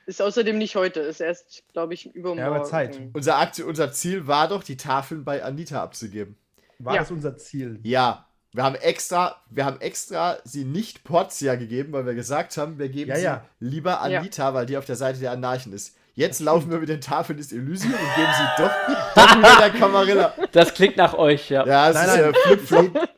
Ist 0.05 0.21
außerdem 0.21 0.57
nicht 0.57 0.75
heute, 0.75 0.99
ist 0.99 1.21
erst, 1.21 1.63
glaube 1.71 1.93
ich, 1.93 2.13
übermorgen. 2.13 2.39
Ja, 2.39 2.47
aber 2.47 2.63
Zeit. 2.63 2.99
Unser, 3.13 3.37
Aktion, 3.37 3.69
unser 3.69 3.91
Ziel 3.93 4.27
war 4.27 4.47
doch, 4.49 4.63
die 4.63 4.75
Tafeln 4.77 5.23
bei 5.23 5.43
Anita 5.43 5.81
abzugeben. 5.81 6.35
War 6.79 6.95
Ja. 6.95 7.01
das 7.01 7.11
unser 7.11 7.37
Ziel? 7.37 7.79
Ja. 7.83 8.27
Wir 8.51 8.63
haben 8.63 8.75
extra, 8.75 9.41
wir 9.49 9.65
haben 9.65 9.81
extra 9.81 10.37
sie 10.43 10.63
nicht 10.63 11.03
Portia 11.03 11.55
gegeben, 11.55 11.91
weil 11.93 12.05
wir 12.05 12.13
gesagt 12.13 12.55
haben, 12.57 12.77
wir 12.77 12.89
geben 12.89 13.09
Ja, 13.09 13.15
sie 13.15 13.23
ja. 13.23 13.45
lieber 13.59 14.01
Anita, 14.01 14.53
weil 14.53 14.65
die 14.67 14.77
auf 14.77 14.85
der 14.85 14.95
Seite 14.95 15.19
der 15.19 15.31
Anarchen 15.31 15.73
ist. 15.73 15.95
Jetzt 16.15 16.39
laufen 16.41 16.69
wir 16.69 16.77
mit 16.79 16.89
den 16.89 17.01
Tafeln 17.01 17.37
des 17.37 17.51
Elysium 17.51 17.93
und 17.93 18.15
geben 18.15 18.31
sie 18.37 18.63
doch, 18.63 19.57
der 19.59 19.69
Camarilla. 19.71 20.33
Das 20.51 20.73
klingt 20.73 20.95
nach 20.97 21.15
euch, 21.15 21.49
ja. 21.49 21.65
Ja, 21.65 21.89
es 21.89 21.95
Nein, 21.95 22.05
ist 22.09 22.15
nein. 22.15 22.33
äh, 22.33 22.33
Flip-Flop. 22.33 23.09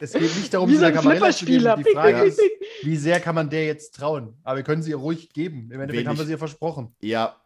Es 0.00 0.12
geht 0.12 0.36
nicht 0.36 0.54
darum, 0.54 0.68
Wie 0.68 0.76
sie 0.76 0.86
so 0.86 0.92
Camarilla 0.92 1.30
zu 1.32 1.44
geben. 1.46 1.74
Die 1.84 1.92
Frage 1.92 2.22
ist, 2.24 2.40
wie 2.82 2.96
sehr 2.96 3.18
kann 3.20 3.34
man 3.34 3.50
der 3.50 3.66
jetzt 3.66 3.96
trauen? 3.96 4.36
Aber 4.44 4.56
wir 4.58 4.62
können 4.64 4.82
sie 4.82 4.90
ihr 4.90 4.96
ruhig 4.96 5.30
geben. 5.32 5.70
Im 5.72 5.80
Endeffekt 5.80 5.92
Wenig. 5.94 6.06
haben 6.08 6.18
wir 6.18 6.24
sie 6.26 6.32
ihr 6.32 6.38
versprochen. 6.38 6.94
Ja, 7.00 7.36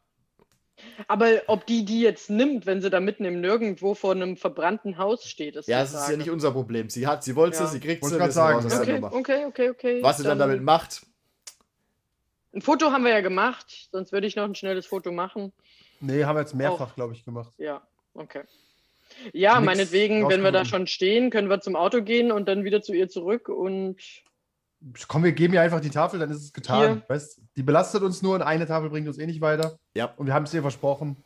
Aber 1.06 1.28
ob 1.46 1.64
die 1.66 1.84
die 1.86 2.00
jetzt 2.02 2.28
nimmt, 2.28 2.66
wenn 2.66 2.80
sie 2.82 2.90
da 2.90 3.00
mitten 3.00 3.24
im 3.24 3.40
Nirgendwo 3.40 3.94
vor 3.94 4.12
einem 4.12 4.36
verbrannten 4.36 4.98
Haus 4.98 5.24
steht, 5.24 5.56
ist 5.56 5.68
ja, 5.68 5.82
es 5.82 5.94
ist 5.94 6.08
ja 6.10 6.16
nicht 6.18 6.30
unser 6.30 6.50
Problem. 6.52 6.90
Sie 6.90 7.06
hat, 7.06 7.24
sie 7.24 7.34
wollte 7.34 7.56
Ja. 7.58 7.66
sie, 7.66 7.72
sie 7.72 7.80
kriegt 7.80 8.04
sie, 8.04 8.16
raus 8.16 8.34
sagen. 8.34 8.58
aus 8.58 8.66
der 8.68 8.80
Okay, 8.82 9.00
okay, 9.12 9.44
okay, 9.46 9.70
okay. 9.70 10.02
Was 10.02 10.18
sie 10.18 10.24
dann 10.24 10.38
damit 10.38 10.62
macht, 10.62 11.02
Ein 12.54 12.62
Foto 12.62 12.92
haben 12.92 13.04
wir 13.04 13.10
ja 13.10 13.20
gemacht, 13.20 13.88
sonst 13.92 14.12
würde 14.12 14.26
ich 14.26 14.36
noch 14.36 14.44
ein 14.44 14.54
schnelles 14.54 14.86
Foto 14.86 15.12
machen. 15.12 15.52
Nee, 16.00 16.24
haben 16.24 16.36
wir 16.36 16.40
jetzt 16.40 16.54
mehrfach, 16.54 16.94
glaube 16.94 17.12
ich, 17.12 17.24
gemacht. 17.24 17.52
Ja, 17.58 17.86
okay. 18.14 18.42
Ja, 19.32 19.54
Nix 19.54 19.66
meinetwegen, 19.66 20.28
wenn 20.28 20.42
wir 20.42 20.52
da 20.52 20.64
schon 20.64 20.86
stehen, 20.86 21.30
können 21.30 21.48
wir 21.48 21.60
zum 21.60 21.76
Auto 21.76 22.02
gehen 22.02 22.30
und 22.30 22.48
dann 22.48 22.64
wieder 22.64 22.82
zu 22.82 22.92
ihr 22.92 23.08
zurück 23.08 23.48
und 23.48 24.00
Komm, 25.08 25.24
wir 25.24 25.32
geben 25.32 25.54
ihr 25.54 25.62
einfach 25.62 25.80
die 25.80 25.90
Tafel, 25.90 26.20
dann 26.20 26.30
ist 26.30 26.42
es 26.42 26.52
getan. 26.52 27.02
Weißt, 27.08 27.40
die 27.56 27.64
belastet 27.64 28.02
uns 28.02 28.22
nur 28.22 28.36
und 28.36 28.42
eine 28.42 28.64
Tafel 28.64 28.90
bringt 28.90 29.08
uns 29.08 29.18
eh 29.18 29.26
nicht 29.26 29.40
weiter. 29.40 29.76
Ja. 29.94 30.14
Und 30.16 30.26
wir 30.26 30.34
haben 30.34 30.44
es 30.44 30.54
ihr 30.54 30.62
versprochen. 30.62 31.16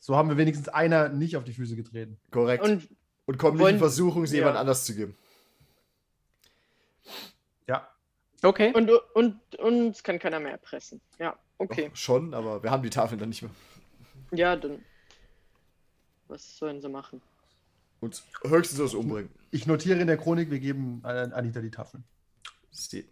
So 0.00 0.16
haben 0.16 0.28
wir 0.28 0.36
wenigstens 0.36 0.68
einer 0.68 1.08
nicht 1.08 1.36
auf 1.36 1.44
die 1.44 1.52
Füße 1.52 1.76
getreten. 1.76 2.18
korrekt. 2.30 2.64
Und, 2.64 2.88
und 3.26 3.38
kommen 3.38 3.56
nicht 3.56 3.68
in 3.68 3.78
Versuchung, 3.78 4.26
sie 4.26 4.36
ja. 4.36 4.42
jemand 4.42 4.56
anders 4.56 4.84
zu 4.84 4.96
geben. 4.96 5.16
Ja. 7.68 7.88
Okay. 8.42 8.72
und 8.74 8.90
und 9.14 9.40
uns 9.58 10.02
kann 10.02 10.18
keiner 10.18 10.40
mehr 10.40 10.52
erpressen. 10.52 11.00
Ja, 11.18 11.36
okay. 11.58 11.88
Doch, 11.88 11.96
schon, 11.96 12.34
aber 12.34 12.62
wir 12.62 12.70
haben 12.70 12.82
die 12.82 12.90
Tafeln 12.90 13.18
dann 13.18 13.30
nicht 13.30 13.42
mehr. 13.42 13.50
Ja, 14.32 14.56
dann 14.56 14.84
was 16.28 16.58
sollen 16.58 16.80
sie 16.80 16.88
machen? 16.88 17.22
Und 18.00 18.22
höchstens 18.44 18.78
das 18.78 18.94
umbringen. 18.94 19.30
Ich 19.50 19.66
notiere 19.66 20.00
in 20.00 20.06
der 20.06 20.16
Chronik, 20.16 20.50
wir 20.50 20.60
geben 20.60 21.00
an 21.02 21.32
Anita 21.32 21.60
die 21.60 21.70
Tafeln. 21.70 22.04
Sie 22.70 23.04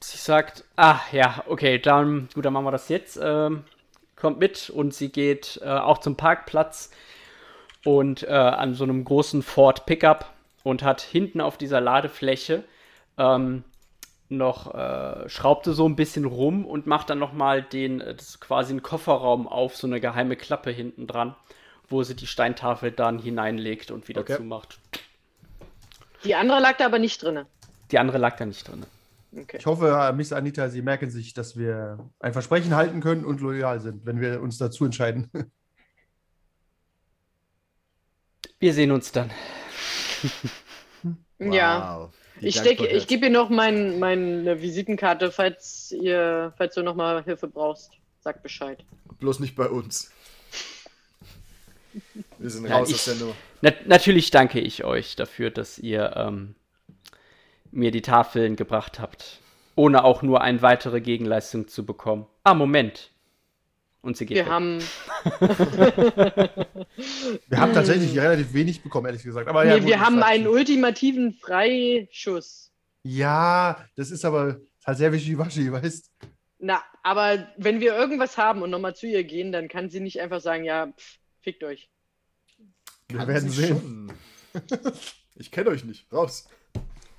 sagt, 0.00 0.64
ah 0.76 1.00
ja, 1.12 1.44
okay, 1.46 1.78
dann, 1.78 2.28
gut, 2.34 2.44
dann 2.44 2.52
machen 2.52 2.64
wir 2.64 2.70
das 2.70 2.88
jetzt. 2.88 3.18
Ähm, 3.20 3.64
kommt 4.14 4.38
mit 4.38 4.70
und 4.70 4.94
sie 4.94 5.10
geht 5.10 5.60
äh, 5.62 5.68
auch 5.68 5.98
zum 5.98 6.16
Parkplatz 6.16 6.90
und 7.84 8.22
äh, 8.22 8.28
an 8.28 8.74
so 8.74 8.84
einem 8.84 9.04
großen 9.04 9.42
Ford 9.42 9.86
Pickup 9.86 10.32
und 10.62 10.82
hat 10.82 11.00
hinten 11.00 11.40
auf 11.40 11.58
dieser 11.58 11.80
Ladefläche 11.80 12.64
ähm, 13.18 13.64
noch, 14.28 14.74
äh, 14.74 15.28
schraubte 15.28 15.72
so 15.72 15.88
ein 15.88 15.96
bisschen 15.96 16.24
rum 16.24 16.64
und 16.64 16.86
macht 16.86 17.10
dann 17.10 17.18
nochmal 17.18 17.62
den, 17.62 18.00
äh, 18.00 18.16
quasi 18.40 18.74
ein 18.74 18.82
Kofferraum 18.82 19.46
auf, 19.46 19.76
so 19.76 19.86
eine 19.86 20.00
geheime 20.00 20.36
Klappe 20.36 20.70
hinten 20.70 21.06
dran, 21.06 21.34
wo 21.88 22.02
sie 22.02 22.16
die 22.16 22.26
Steintafel 22.26 22.90
dann 22.90 23.18
hineinlegt 23.18 23.90
und 23.90 24.08
wieder 24.08 24.22
Okay. 24.22 24.36
zumacht. 24.36 24.78
Die 26.24 26.34
andere 26.34 26.60
lag 26.60 26.76
da 26.76 26.86
aber 26.86 26.98
nicht 26.98 27.22
drin. 27.22 27.44
Die 27.92 27.98
andere 27.98 28.18
lag 28.18 28.36
da 28.36 28.46
nicht 28.46 28.66
drin. 28.66 28.84
Okay. 29.36 29.58
Ich 29.60 29.66
hoffe, 29.66 29.88
äh, 29.88 30.12
Miss 30.12 30.32
Anita, 30.32 30.68
Sie 30.70 30.82
merken 30.82 31.10
sich, 31.10 31.34
dass 31.34 31.56
wir 31.56 31.98
ein 32.18 32.32
Versprechen 32.32 32.74
halten 32.74 33.00
können 33.00 33.24
und 33.24 33.40
loyal 33.40 33.80
sind, 33.80 34.06
wenn 34.06 34.20
wir 34.20 34.40
uns 34.40 34.58
dazu 34.58 34.84
entscheiden. 34.84 35.30
Wir 38.58 38.72
sehen 38.72 38.90
uns 38.90 39.12
dann. 39.12 39.30
Ja. 41.38 41.98
Wow. 41.98 42.14
Die 42.14 42.25
Ich 42.40 42.56
stecke, 42.56 42.86
ich 42.86 43.06
gebe 43.06 43.26
ihr 43.26 43.30
noch 43.32 43.48
mein, 43.48 43.98
meine 43.98 44.60
Visitenkarte, 44.60 45.32
falls 45.32 45.92
ihr, 45.92 46.52
falls 46.56 46.74
du 46.74 46.82
nochmal 46.82 47.24
Hilfe 47.24 47.48
brauchst. 47.48 47.92
Sag 48.20 48.42
Bescheid. 48.42 48.84
Bloß 49.20 49.40
nicht 49.40 49.54
bei 49.56 49.68
uns. 49.68 50.10
Wir 52.38 52.50
sind 52.50 52.66
Ja, 52.68 52.76
raus 52.76 52.88
ich- 52.90 52.96
aus 52.96 53.04
der 53.06 53.14
Nummer. 53.16 53.34
Na, 53.62 53.72
natürlich 53.86 54.30
danke 54.30 54.60
ich 54.60 54.84
euch 54.84 55.16
dafür, 55.16 55.50
dass 55.50 55.78
ihr 55.78 56.12
ähm, 56.16 56.54
mir 57.70 57.90
die 57.90 58.02
Tafeln 58.02 58.56
gebracht 58.56 59.00
habt, 59.00 59.40
ohne 59.76 60.04
auch 60.04 60.20
nur 60.22 60.42
eine 60.42 60.60
weitere 60.60 61.00
Gegenleistung 61.00 61.68
zu 61.68 61.86
bekommen. 61.86 62.26
Ah, 62.44 62.52
Moment. 62.54 63.10
Und 64.06 64.16
sie 64.16 64.24
geht 64.24 64.36
Wir 64.36 64.44
weg. 64.44 64.52
haben. 64.52 64.78
Wir 67.48 67.58
haben 67.58 67.72
tatsächlich 67.72 68.16
relativ 68.16 68.54
wenig 68.54 68.80
bekommen, 68.80 69.06
ehrlich 69.08 69.24
gesagt. 69.24 69.48
Aber 69.48 69.64
ja, 69.64 69.74
nee, 69.74 69.80
gut, 69.80 69.88
wir 69.88 69.98
haben 69.98 70.22
einen 70.22 70.46
ultimativen 70.46 71.32
Freischuss. 71.32 72.70
Ja, 73.02 73.84
das 73.96 74.12
ist 74.12 74.24
aber 74.24 74.60
halt 74.86 74.98
sehr 74.98 75.12
wischiwaschi, 75.12 75.72
weißt 75.72 76.12
Na, 76.60 76.84
aber 77.02 77.48
wenn 77.56 77.80
wir 77.80 77.96
irgendwas 77.96 78.38
haben 78.38 78.62
und 78.62 78.70
nochmal 78.70 78.94
zu 78.94 79.08
ihr 79.08 79.24
gehen, 79.24 79.50
dann 79.50 79.66
kann 79.66 79.90
sie 79.90 79.98
nicht 79.98 80.20
einfach 80.20 80.40
sagen, 80.40 80.62
ja, 80.62 80.86
pff, 80.86 81.18
fickt 81.40 81.64
euch. 81.64 81.90
Wir 83.08 83.18
Kann 83.18 83.26
werden 83.28 83.50
sie 83.50 83.66
sehen. 83.66 84.12
Ich 85.38 85.50
kenne 85.50 85.68
euch 85.68 85.84
nicht. 85.84 86.10
Raus. 86.10 86.48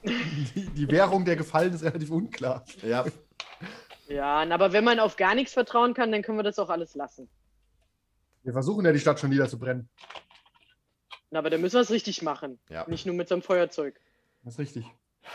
Die, 0.04 0.69
die 0.69 0.89
Währung 0.89 1.23
der 1.23 1.36
Gefallen 1.36 1.71
ist 1.71 1.84
relativ 1.84 2.10
unklar. 2.10 2.65
Ja. 2.82 3.06
Ja, 4.07 4.41
aber 4.49 4.73
wenn 4.73 4.83
man 4.83 4.99
auf 4.99 5.15
gar 5.17 5.35
nichts 5.35 5.53
vertrauen 5.53 5.93
kann, 5.93 6.11
dann 6.11 6.21
können 6.21 6.37
wir 6.37 6.43
das 6.43 6.59
auch 6.59 6.69
alles 6.69 6.95
lassen. 6.95 7.29
Wir 8.43 8.53
versuchen 8.53 8.85
ja, 8.85 8.91
die 8.93 8.99
Stadt 8.99 9.19
schon 9.19 9.29
niederzubrennen. 9.29 9.89
Na, 11.31 11.39
aber 11.39 11.49
dann 11.49 11.59
müssen 11.61 11.75
wir 11.75 11.81
es 11.81 11.91
richtig 11.91 12.21
machen. 12.21 12.59
Ja. 12.69 12.85
Nicht 12.87 13.05
nur 13.05 13.15
mit 13.15 13.27
so 13.27 13.35
einem 13.35 13.41
Feuerzeug. 13.41 13.99
Das 14.43 14.53
ist 14.53 14.59
richtig. 14.59 14.85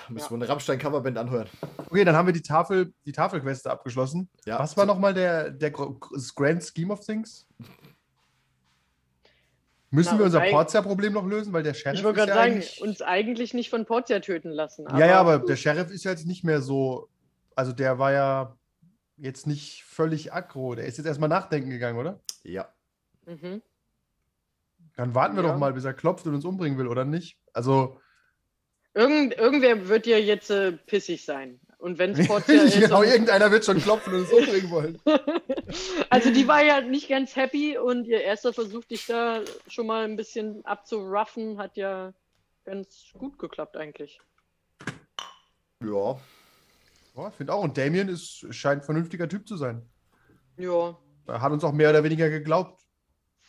Müssen 0.09 0.31
wir 0.31 0.37
eine 0.37 0.49
Rammstein-Coverband 0.49 1.19
anhören. 1.19 1.49
Okay, 1.91 2.03
dann 2.05 2.17
haben 2.17 2.25
wir 2.25 2.33
die 2.33 2.41
Tafel, 2.41 2.95
die 3.05 3.13
Tafelqueste 3.13 3.71
abgeschlossen. 3.71 4.31
Ja. 4.47 4.59
Was 4.59 4.75
war 4.79 4.87
nochmal 4.87 5.13
der, 5.13 5.51
der 5.51 5.71
Grand 5.71 6.65
Scheme 6.65 6.95
of 6.95 7.01
Things? 7.01 7.47
Müssen 9.91 10.13
Na, 10.15 10.19
wir 10.21 10.25
unser 10.25 10.41
Portia-Problem 10.41 11.13
noch 11.13 11.27
lösen, 11.27 11.53
weil 11.53 11.63
der 11.63 11.75
Sheriff 11.75 11.99
Ich 11.99 12.05
wollte 12.05 12.21
ist 12.21 12.27
gerade 12.27 12.39
ja 12.39 12.43
sagen, 12.43 12.53
eigentlich- 12.55 12.81
uns 12.81 13.03
eigentlich 13.03 13.53
nicht 13.53 13.69
von 13.69 13.85
Portia 13.85 14.21
töten 14.21 14.49
lassen. 14.51 14.87
ja, 14.93 15.07
ja, 15.07 15.21
aber 15.21 15.41
der 15.41 15.57
Sheriff 15.57 15.91
ist 15.91 16.05
ja 16.05 16.13
jetzt 16.13 16.27
nicht 16.27 16.45
mehr 16.45 16.63
so. 16.63 17.11
Also 17.55 17.73
der 17.75 17.99
war 17.99 18.13
ja 18.13 18.57
jetzt 19.23 19.47
nicht 19.47 19.85
völlig 19.85 20.33
aggro. 20.33 20.75
Der 20.75 20.85
ist 20.87 20.99
jetzt 20.99 21.07
erstmal 21.07 21.29
nachdenken 21.29 21.71
gegangen, 21.71 21.99
oder? 21.99 22.21
Ja. 22.43 22.69
Mhm. 23.27 23.63
Dann 24.97 25.15
warten 25.15 25.37
wir 25.37 25.43
Ja. 25.45 25.51
doch 25.53 25.59
mal, 25.59 25.73
bis 25.73 25.85
er 25.85 25.95
klopft 25.95 26.27
und 26.27 26.35
uns 26.35 26.45
umbringen 26.45 26.77
will, 26.79 26.89
oder 26.89 27.05
nicht? 27.05 27.39
Also, 27.53 27.99
Irgend, 28.95 29.33
irgendwer 29.39 29.89
wird 29.89 30.07
ja 30.07 30.19
jetzt 30.19 30.51
äh, 30.51 30.73
pissig 30.73 31.25
sein. 31.25 31.59
Und 31.79 31.99
wenn 31.99 32.11
es 32.13 32.27
Portia 32.29 32.63
ist. 32.63 32.79
genau, 32.79 33.03
irgendeiner 33.03 33.51
wird 33.51 33.65
schon 33.65 33.81
klopfen 33.81 34.13
und 34.13 34.21
uns 34.21 34.33
umbringen 34.33 34.71
wollen. 34.71 35.01
also 36.11 36.31
die 36.31 36.47
war 36.47 36.63
ja 36.63 36.81
nicht 36.83 37.09
ganz 37.09 37.35
happy 37.35 37.79
und 37.79 38.05
ihr 38.07 38.21
erster 38.21 38.53
Versuch, 38.53 38.85
dich 38.85 39.07
da 39.07 39.41
schon 39.67 39.87
mal 39.87 40.05
ein 40.05 40.17
bisschen 40.17 40.63
abzuraffen, 40.67 41.57
hat 41.59 41.77
ja 41.79 42.13
ganz 42.65 43.13
gut 43.19 43.39
geklappt 43.39 43.77
eigentlich. 43.79 44.21
Ja. 45.83 46.21
Ja, 47.17 47.29
ich 47.29 47.35
finde 47.35 47.53
auch. 47.53 47.63
Und 47.63 47.77
Damien 47.77 48.09
ist, 48.09 48.47
scheint 48.55 48.83
ein 48.83 48.85
vernünftiger 48.87 49.29
Typ 49.29 49.47
zu 49.47 49.57
sein. 49.57 49.83
Ja. 50.59 50.97
Er 51.27 51.41
hat 51.41 51.53
uns 51.53 51.63
auch 51.65 51.73
mehr 51.73 51.91
oder 51.91 52.03
weniger 52.05 52.29
geglaubt. 52.31 52.81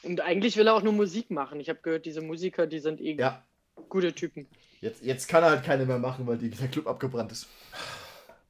Und 0.04 0.20
eigentlich 0.22 0.58
will 0.58 0.68
er 0.68 0.74
auch 0.76 0.84
nur 0.84 0.94
Musik 0.94 1.32
machen. 1.32 1.60
Ich 1.60 1.70
habe 1.70 1.80
gehört, 1.82 2.06
diese 2.06 2.22
Musiker, 2.22 2.68
die 2.68 2.80
sind 2.80 3.00
eh 3.00 3.16
Ja. 3.16 3.42
gute 3.90 4.14
Typen. 4.14 4.48
Jetzt, 4.82 5.02
jetzt 5.04 5.28
kann 5.30 5.44
er 5.44 5.52
halt 5.52 5.64
keine 5.64 5.86
mehr 5.86 5.98
machen, 5.98 6.28
weil 6.28 6.38
die, 6.38 6.50
der 6.50 6.68
Club 6.68 6.88
abgebrannt 6.88 7.32
ist. 7.32 7.48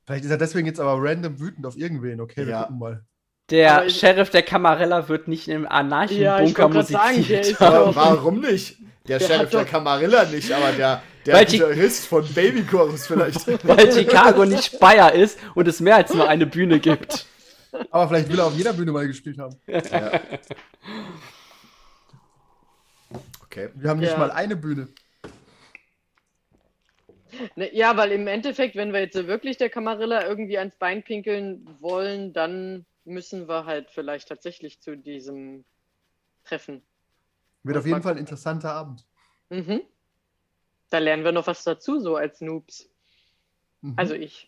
Vielleicht 0.06 0.26
ist 0.26 0.32
er 0.32 0.38
deswegen 0.38 0.65
jetzt 0.67 0.80
aber 0.80 0.95
random 1.02 1.39
wütend 1.39 1.65
auf 1.65 1.78
irgendwen. 1.78 2.19
Okay, 2.19 2.45
wir 2.45 2.52
Ja. 2.54 2.62
gucken 2.63 2.80
mal. 2.80 3.06
Der 3.49 3.86
ich- 3.86 3.97
Sheriff 3.99 4.30
der 4.32 4.41
Camarilla 4.41 5.08
wird 5.10 5.28
nicht 5.28 5.47
im 5.47 5.63
Ja, 5.63 5.69
Anarchenbunker 5.69 6.84
sagen, 6.84 7.23
der 7.28 7.38
musiziert. 7.38 7.62
doch- 7.62 7.95
warum 7.95 8.39
nicht? 8.39 8.78
Der, 9.08 9.19
Der 9.19 9.28
Sheriff 9.28 9.49
der 9.52 9.65
Camarilla 9.65 10.23
nicht, 10.26 10.52
aber 10.52 10.71
der, 10.71 11.04
der 11.25 11.36
Weil 11.36 11.45
Gitarrist 11.45 12.07
von 12.07 12.25
Babychorus 12.33 13.07
vielleicht. 13.07 13.47
weil 13.67 13.91
Chicago 13.91 14.45
nicht 14.45 14.79
Bayer 14.79 15.13
ist 15.13 15.39
und 15.55 15.67
es 15.67 15.79
mehr 15.79 15.95
als 15.97 16.13
nur 16.13 16.27
eine 16.27 16.45
Bühne 16.45 16.79
gibt. 16.79 17.25
Aber 17.91 18.07
vielleicht 18.07 18.29
will 18.29 18.39
er 18.39 18.45
auf 18.47 18.55
jeder 18.55 18.73
Bühne 18.73 18.91
mal 18.91 19.07
gespielt 19.07 19.39
haben. 19.39 19.55
ja. 19.67 20.19
Okay. 23.43 23.69
Wir 23.75 23.89
haben 23.89 23.99
nicht 23.99 24.12
Ja. 24.12 24.17
mal 24.17 24.31
eine 24.31 24.55
Bühne. 24.55 24.88
Ne, 27.55 27.73
ja, 27.75 27.97
weil 27.97 28.12
im 28.12 28.27
Endeffekt, 28.27 28.75
wenn 28.75 28.93
wir 28.93 28.99
jetzt 28.99 29.15
wirklich 29.15 29.57
der 29.57 29.69
Kamarilla 29.69 30.27
irgendwie 30.27 30.57
ans 30.57 30.75
Bein 30.75 31.03
pinkeln 31.03 31.67
wollen, 31.79 32.31
dann 32.33 32.86
müssen 33.05 33.47
wir 33.47 33.65
halt 33.65 33.89
vielleicht 33.89 34.27
tatsächlich 34.27 34.81
zu 34.81 34.95
diesem 34.95 35.65
Treffen. 36.43 36.83
Wird 37.63 37.77
auf 37.77 37.86
jeden 37.86 38.03
Fall 38.03 38.13
ein 38.13 38.19
interessanter 38.19 38.73
Abend. 38.73 39.05
Mhm. 39.49 39.81
Da 40.93 40.99
lernen 40.99 41.23
wir 41.23 41.32
noch 41.32 41.47
was 41.47 41.63
dazu, 41.63 41.99
so 41.99 42.17
als 42.17 42.39
Noobs. 42.39 42.88
Mhm. 43.82 43.93
Also 43.97 44.13
ich. 44.13 44.47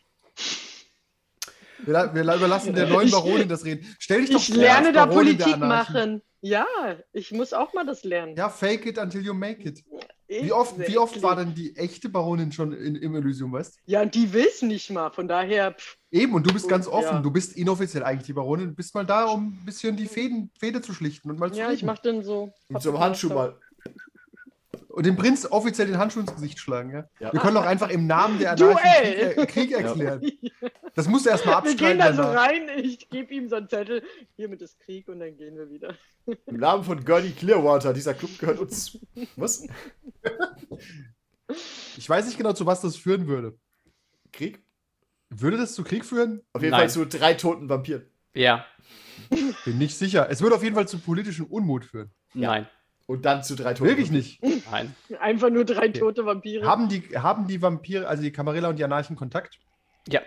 wir, 1.80 2.12
wir 2.14 2.24
la- 2.24 2.36
überlassen 2.36 2.76
der 2.76 2.86
neuen 2.88 3.08
Ich- 3.08 3.14
Baronin 3.14 3.50
das 3.50 3.66
Reden. 3.66 3.96
Stell 3.98 4.22
dich 4.22 4.30
doch 4.30 4.40
Ich 4.40 4.50
vor 4.50 4.58
lerne 4.58 4.94
da 4.94 5.08
Politik 5.08 5.58
machen. 5.58 6.22
Ja, 6.42 6.68
ich 7.14 7.32
muss 7.32 7.52
auch 7.54 7.74
mal 7.74 7.84
das 7.84 8.04
lernen. 8.04 8.36
Ja, 8.36 8.50
fake 8.50 8.86
it 8.86 9.00
until 9.00 9.26
you 9.26 9.34
make 9.34 9.68
it. 9.68 9.84
Ich- 10.28 10.44
Wie 10.46 10.52
oft, 10.52 10.78
wie 10.78 10.98
oft 11.00 11.22
war 11.24 11.36
denn 11.36 11.56
die 11.56 11.76
echte 11.76 12.10
Baronin 12.10 12.52
schon 12.52 12.74
in, 12.74 12.96
im 12.96 13.16
Elysium, 13.16 13.52
weißt 13.52 13.80
Ja, 13.88 14.04
und 14.04 14.14
die 14.14 14.32
will 14.32 14.46
es 14.48 14.62
nicht 14.62 14.92
mal. 14.92 15.10
Von 15.10 15.28
daher, 15.28 15.72
pff, 15.74 15.98
Eben, 16.12 16.34
und 16.36 16.48
du 16.48 16.54
bist 16.54 16.66
Gut, 16.66 16.72
ganz 16.72 16.88
offen. 16.88 17.16
ja. 17.16 17.22
Du 17.22 17.32
bist 17.32 17.58
inoffiziell 17.58 18.04
eigentlich 18.04 18.28
die 18.28 18.34
Baronin. 18.34 18.68
Du 18.70 18.76
bist 18.76 18.94
mal 18.94 19.06
da, 19.06 19.26
um 19.26 19.48
ein 19.60 19.66
bisschen 19.66 19.98
die 19.98 20.06
Fäden, 20.08 20.52
Fäde 20.60 20.82
zu 20.82 20.94
schlichten 20.94 21.32
und 21.32 21.40
mal 21.40 21.52
zu 21.52 21.58
ja, 21.60 21.72
ich 21.72 21.78
reden. 21.80 21.88
mach 21.88 21.98
dann 22.00 22.24
so. 22.24 22.54
Und 22.70 22.82
zum 22.84 23.00
Handschuh 23.00 23.30
mal. 23.30 23.56
Und 24.96 25.06
dem 25.06 25.18
Prinz 25.18 25.46
offiziell 25.46 25.88
den 25.88 25.98
Handschuh 25.98 26.22
ins 26.22 26.34
Gesicht 26.34 26.58
schlagen, 26.58 26.90
ja? 26.92 27.10
Ja. 27.20 27.34
Wir 27.34 27.40
können 27.42 27.56
doch 27.56 27.66
einfach 27.66 27.90
im 27.90 28.08
Namen 28.08 28.40
der 28.40 28.54
Anarchen 28.54 28.82
Duell! 28.82 29.34
Krieg, 29.36 29.38
äh, 29.38 29.46
Krieg 29.46 29.72
erklären. 29.74 30.32
Das 30.96 31.10
musst 31.10 31.26
du 31.26 31.32
erstmal 31.32 31.56
Wir 31.56 31.58
abstreiten. 31.58 31.86
gehen 31.86 31.98
da 32.00 32.14
so 32.14 32.22
rein, 32.22 32.70
ich 32.78 33.10
gebe 33.10 33.34
ihm 33.34 33.50
so 33.50 33.58
einen 33.58 33.68
Zettel, 33.68 34.04
hiermit 34.38 34.62
ist 34.62 34.80
Krieg 34.80 35.10
und 35.10 35.20
dann 35.20 35.36
gehen 35.36 35.58
wir 35.58 35.70
wieder. 35.70 35.96
Im 36.46 36.56
Namen 36.58 36.86
von 36.86 37.04
Gurney 37.04 37.32
Clearwater. 37.32 37.92
Dieser 37.94 38.14
Club 38.14 38.40
gehört 38.40 38.58
uns. 38.60 38.98
Was? 39.36 39.68
Ich 41.98 42.10
weiß 42.10 42.26
nicht 42.26 42.38
genau, 42.38 42.54
zu 42.54 42.66
was 42.66 42.80
das 42.82 42.96
führen 42.96 43.28
würde. 43.28 43.58
Krieg? 44.32 44.64
Würde 45.30 45.58
das 45.58 45.74
zu 45.76 45.84
Krieg 45.84 46.06
führen? 46.06 46.42
Auf 46.54 46.62
jeden 46.62 46.72
Nein. 46.72 46.90
Fall 46.90 46.90
zu 46.90 47.06
drei 47.06 47.34
toten 47.34 47.68
Vampiren. 47.68 48.06
Ja, 48.34 48.66
Bin 49.66 49.78
nicht 49.78 49.98
sicher. 49.98 50.30
Es 50.30 50.42
würde 50.42 50.56
auf 50.56 50.64
jeden 50.64 50.76
Fall 50.76 50.88
zu 50.88 51.00
politischem 51.00 51.46
Unmut 51.46 51.86
führen. 51.86 52.12
nein, 52.34 52.68
Und 53.08 53.24
dann 53.26 53.44
zu 53.44 53.56
drei 53.56 53.74
toten 53.76 53.90
Wirklich 53.90 54.10
nicht. 54.12 54.42
nein. 54.72 54.96
Einfach 55.20 55.50
nur 55.52 55.64
drei 55.66 55.90
tote 55.90 56.26
Vampire. 56.26 56.66
Haben 56.66 56.90
die, 56.90 57.04
haben 57.16 57.48
die 57.48 57.62
Vampire, 57.62 58.08
also 58.08 58.24
die 58.24 58.32
Camarilla 58.32 58.70
und 58.70 58.78
die 58.80 58.84
Anarchen 58.84 59.16
Kontakt? 59.16 59.60
Ja. 60.08 60.22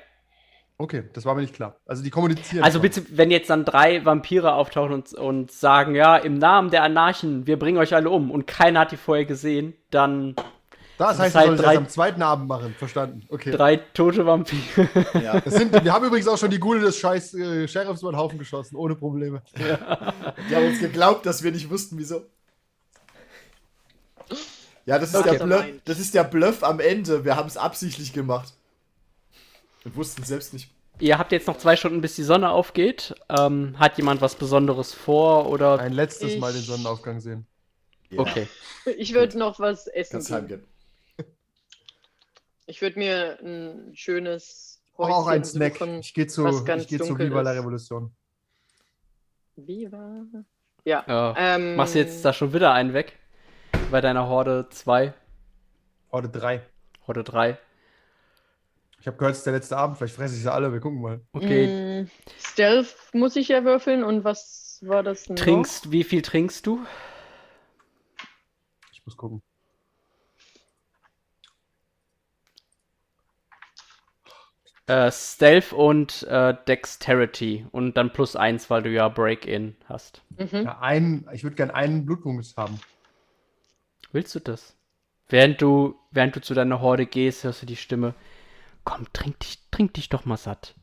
Okay, 0.81 1.03
das 1.13 1.25
war 1.25 1.35
mir 1.35 1.41
nicht 1.41 1.55
klar. 1.55 1.81
Also 1.87 2.05
die 2.05 2.11
kommunizieren. 2.11 2.63
Also 2.63 2.79
bitte, 2.79 3.03
wenn 3.11 3.33
jetzt 3.33 3.51
dann 3.51 3.65
drei 3.65 4.05
Vampire 4.05 4.53
auftauchen 4.55 4.93
und, 4.95 5.13
und 5.13 5.51
sagen, 5.51 5.97
ja, 5.97 6.17
im 6.17 6.39
Namen 6.39 6.71
der 6.71 6.85
Anarchen, 6.85 7.49
wir 7.49 7.59
bringen 7.59 7.79
euch 7.79 7.97
alle 7.97 8.11
um 8.11 8.31
und 8.31 8.47
keiner 8.47 8.81
hat 8.81 8.93
die 8.93 8.97
vorher 8.97 9.25
gesehen, 9.25 9.75
dann 9.91 10.37
Das 10.37 11.17
das 11.17 11.19
heißt, 11.19 11.35
wir 11.35 11.41
halt 11.41 11.47
sollen 11.49 11.59
es 11.59 11.65
drei- 11.65 11.73
erst 11.73 11.83
am 11.83 11.89
zweiten 11.89 12.23
Abend 12.23 12.47
machen. 12.47 12.77
Verstanden. 12.79 13.27
Okay. 13.29 13.51
drei 13.51 13.79
tote 13.79 14.25
Vampire. 14.25 14.89
Ja. 15.21 15.41
Das 15.45 15.55
sind, 15.55 15.73
wir 15.85 15.93
haben 15.93 16.05
übrigens 16.07 16.29
auch 16.29 16.39
schon 16.39 16.51
die 16.51 16.61
Gule 16.61 16.79
des 16.79 16.97
scheiß 16.97 17.35
äh, 17.35 17.67
Sheriffs 17.67 18.03
über 18.03 18.13
den 18.13 18.17
Haufen 18.19 18.39
geschossen, 18.39 18.77
ohne 18.77 18.95
Probleme. 18.95 19.43
Die 20.49 20.55
haben 20.55 20.67
uns 20.67 20.79
geglaubt, 20.79 21.27
dass 21.27 21.43
wir 21.43 21.51
nicht 21.51 21.69
wussten, 21.71 21.99
wieso. 21.99 22.23
Ja, 24.89 24.99
das 24.99 25.11
ist, 25.11 25.17
Okay. 25.17 25.37
der, 25.37 25.45
Bluff, 25.45 25.65
das 25.85 25.99
ist 25.99 26.15
der 26.15 26.25
Bluff 26.25 26.63
am 26.65 26.81
Ende. 26.81 27.23
Wir 27.25 27.37
haben 27.37 27.47
es 27.47 27.59
absichtlich 27.59 28.15
gemacht. 28.15 28.55
Und 29.85 29.95
wussten 29.97 30.23
es 30.23 30.29
selbst 30.29 30.55
nicht. 30.55 30.71
Ihr 30.99 31.19
habt 31.19 31.31
jetzt 31.31 31.47
noch 31.47 31.59
zwei 31.59 31.77
Stunden, 31.77 32.01
bis 32.01 32.17
die 32.17 32.23
Sonne 32.23 32.49
aufgeht. 32.51 33.15
Ähm, 33.29 33.79
hat 33.79 33.99
jemand 33.99 34.23
was 34.23 34.35
Besonderes 34.35 34.95
vor 34.95 35.51
oder? 35.51 35.79
Ein 35.79 35.93
letztes 35.93 36.33
Ich- 36.33 36.41
Mal 36.41 36.55
den 36.55 36.63
Sonnenaufgang 36.63 37.21
sehen. 37.21 37.47
Ja, 38.09 38.21
Okay. 38.21 38.49
Ich 38.97 39.13
würde 39.13 39.37
noch 39.39 39.61
was 39.61 39.89
essen. 39.89 40.13
Kannst 40.13 40.29
gehen. 40.29 40.37
heimgehen. 40.39 40.65
Ich 42.65 42.81
würde 42.81 42.99
mir 42.99 43.39
ein 43.43 43.93
schönes 43.95 44.81
Aber 44.97 45.15
auch 45.15 45.27
ein 45.27 45.41
Häuschen 45.41 45.45
Snack. 45.45 45.77
suchen. 45.77 45.99
Ich 46.01 46.15
gehe 46.15 46.27
zu, 46.27 46.47
ich 46.49 46.89
geh 46.89 46.99
zu 46.99 47.19
Viva 47.19 47.43
la 47.43 47.53
ist. 47.53 47.59
Revolution. 47.59 48.11
Viva. 49.57 50.23
Ja. 50.87 51.05
Ja. 51.07 51.35
Ähm, 51.37 51.77
Machst 51.77 51.95
du 51.95 51.99
jetzt 51.99 52.25
da 52.25 52.33
schon 52.33 52.55
wieder 52.55 52.73
einen 52.73 52.95
weg? 52.95 53.18
Bei 53.91 54.03
deiner 54.03 54.29
Horde 54.29 54.69
2, 54.69 55.15
Horde 56.13 56.29
3. 56.29 56.63
Horde 57.07 57.25
3. 57.25 57.59
Ich 59.01 59.07
habe 59.07 59.17
gehört, 59.17 59.33
es 59.33 59.39
ist 59.39 59.47
der 59.47 59.55
letzte 59.55 59.77
Abend. 59.79 59.97
Vielleicht 59.97 60.15
fresse 60.15 60.35
ich 60.35 60.43
sie 60.43 60.53
alle. 60.53 60.73
Wir 60.73 60.81
gucken 60.81 61.01
mal. 61.01 61.21
Okay. 61.33 62.03
mm, 62.03 62.11
Stealth 62.39 62.95
muss 63.15 63.37
ich 63.37 63.49
ja 63.49 63.65
würfeln 63.65 64.05
und 64.05 64.25
was 64.25 64.79
war 64.83 65.03
das 65.03 65.29
noch? 65.29 65.37
Trinkst, 65.37 65.91
wie 65.91 66.05
viel 66.05 66.21
trinkst 66.21 66.67
du? 66.67 66.85
Ich 68.93 69.05
muss 69.07 69.17
gucken. 69.17 69.43
Äh, 74.87 75.11
Stealth 75.13 75.73
und 75.73 76.25
äh, 76.25 76.55
Dexterity. 76.67 77.67
Und 77.71 77.97
dann 77.97 78.13
plus 78.13 78.37
eins, 78.37 78.69
weil 78.69 78.83
du 78.83 78.91
ja 78.91 79.09
Break-In 79.09 79.77
hast. 79.87 80.23
Mhm. 80.37 80.65
Ja, 80.65 80.79
einen, 80.81 81.29
ich 81.33 81.43
würde 81.45 81.57
gerne 81.57 81.75
einen 81.75 82.05
Blutpunkt 82.05 82.55
haben. 82.57 82.81
Willst 84.13 84.35
du 84.35 84.41
das? 84.41 84.77
Während 85.29 85.61
du, 85.61 85.97
während 86.11 86.35
du 86.37 86.41
zu 86.41 86.55
deiner 86.55 86.81
Horde 86.81 87.07
gehst, 87.07 87.45
hörst 87.45 87.63
du 87.63 87.67
die 87.67 87.77
Stimme. 87.77 88.15
Komm, 88.85 89.07
trink 89.13 89.41
dich, 89.41 89.59
trink 89.71 89.95
dich 89.95 90.09
doch 90.09 90.25
mal 90.25 90.39
satt. 90.39 90.75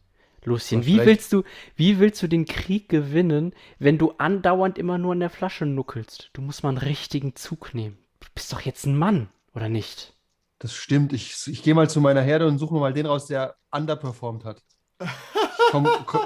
Lucien, 0.43 0.85
wie 0.85 1.03
willst 1.03 1.33
du, 1.33 1.43
wie 1.75 1.99
willst 1.99 2.21
du 2.21 2.27
den 2.27 2.45
Krieg 2.45 2.87
gewinnen, 2.87 3.53
wenn 3.79 3.97
du 3.97 4.11
andauernd 4.19 4.77
immer 4.77 4.99
nur 4.99 5.13
in 5.13 5.19
der 5.19 5.31
Flasche 5.31 5.65
nuckelst? 5.65 6.29
Du 6.33 6.41
musst 6.41 6.61
mal 6.61 6.69
einen 6.69 6.77
richtigen 6.77 7.35
Zug 7.35 7.73
nehmen. 7.73 7.97
Du 8.19 8.27
bist 8.35 8.53
doch 8.53 8.61
jetzt 8.61 8.85
ein 8.85 8.95
Mann, 8.95 9.29
oder 9.55 9.69
nicht? 9.69 10.13
Das 10.59 10.75
stimmt. 10.75 11.13
Ich, 11.13 11.47
ich 11.47 11.63
gehe 11.63 11.73
mal 11.73 11.89
zu 11.89 11.99
meiner 11.99 12.21
Herde 12.21 12.47
und 12.47 12.59
suche 12.59 12.75
mal 12.75 12.93
den 12.93 13.07
raus, 13.07 13.25
der 13.25 13.55
underperformed 13.71 14.45
hat. 14.45 14.63
Ich 15.01 15.71
komme 15.71 15.89
komm, 16.05 16.21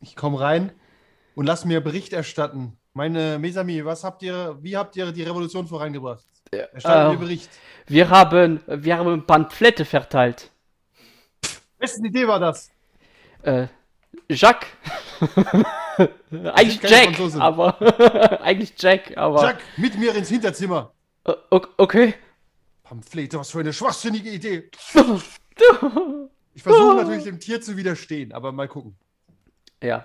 ich 0.00 0.14
komm 0.14 0.34
rein 0.36 0.72
und 1.34 1.46
lass 1.46 1.64
mir 1.64 1.80
Bericht 1.80 2.12
erstatten. 2.12 2.78
Meine 2.98 3.38
Mesami, 3.38 3.84
was 3.84 4.02
habt 4.02 4.24
ihr, 4.24 4.58
wie 4.60 4.76
habt 4.76 4.96
ihr 4.96 5.12
die 5.12 5.22
Revolution 5.22 5.68
vorangebracht? 5.68 6.24
Erstattet 6.50 7.06
äh, 7.06 7.12
mir 7.12 7.16
Bericht. 7.16 7.48
Wir 7.86 8.10
haben, 8.10 8.60
wir 8.66 8.98
haben 8.98 9.24
Pamphlette 9.24 9.84
verteilt. 9.84 10.50
Wessen 11.78 12.04
Idee 12.06 12.26
war 12.26 12.40
das? 12.40 12.72
Äh, 13.42 13.68
Jacques. 14.28 14.66
eigentlich 16.52 16.82
Jack, 16.82 17.20
aber 17.38 18.40
eigentlich 18.42 18.74
Jack, 18.76 19.16
aber 19.16 19.42
Jack, 19.44 19.58
mit 19.76 19.96
mir 19.96 20.12
ins 20.16 20.30
Hinterzimmer. 20.30 20.92
Okay. 21.50 22.14
Pamphlete, 22.82 23.38
was 23.38 23.52
für 23.52 23.60
eine 23.60 23.72
schwachsinnige 23.72 24.30
Idee. 24.30 24.70
Ich 26.54 26.64
versuche 26.64 26.96
natürlich 26.96 27.22
dem 27.22 27.38
Tier 27.38 27.60
zu 27.60 27.76
widerstehen, 27.76 28.32
aber 28.32 28.50
mal 28.50 28.66
gucken. 28.66 28.96
Ja. 29.80 30.04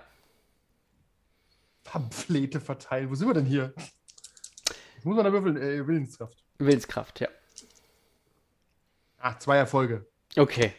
Pamphlete 1.84 2.60
verteilen. 2.60 3.10
Wo 3.10 3.15
sind 3.15 3.28
wir 3.28 3.34
denn 3.34 3.46
hier? 3.46 3.74
Was 3.76 5.06
muss 5.06 5.15
man 5.15 5.26
da 5.26 5.32
würfeln? 5.34 5.58
Äh, 5.58 5.86
Willenskraft. 5.88 6.43
Willenskraft, 6.58 7.19
ja. 7.19 7.28
Ah, 9.19 9.38
zwei 9.39 9.58
Erfolge. 9.58 10.06
Okay. 10.38 10.74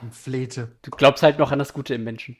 Pamphlete. 0.00 0.76
Du 0.82 0.90
glaubst 0.90 1.22
halt 1.22 1.38
noch 1.38 1.52
an 1.52 1.58
das 1.58 1.72
Gute 1.72 1.94
im 1.94 2.04
Menschen. 2.04 2.36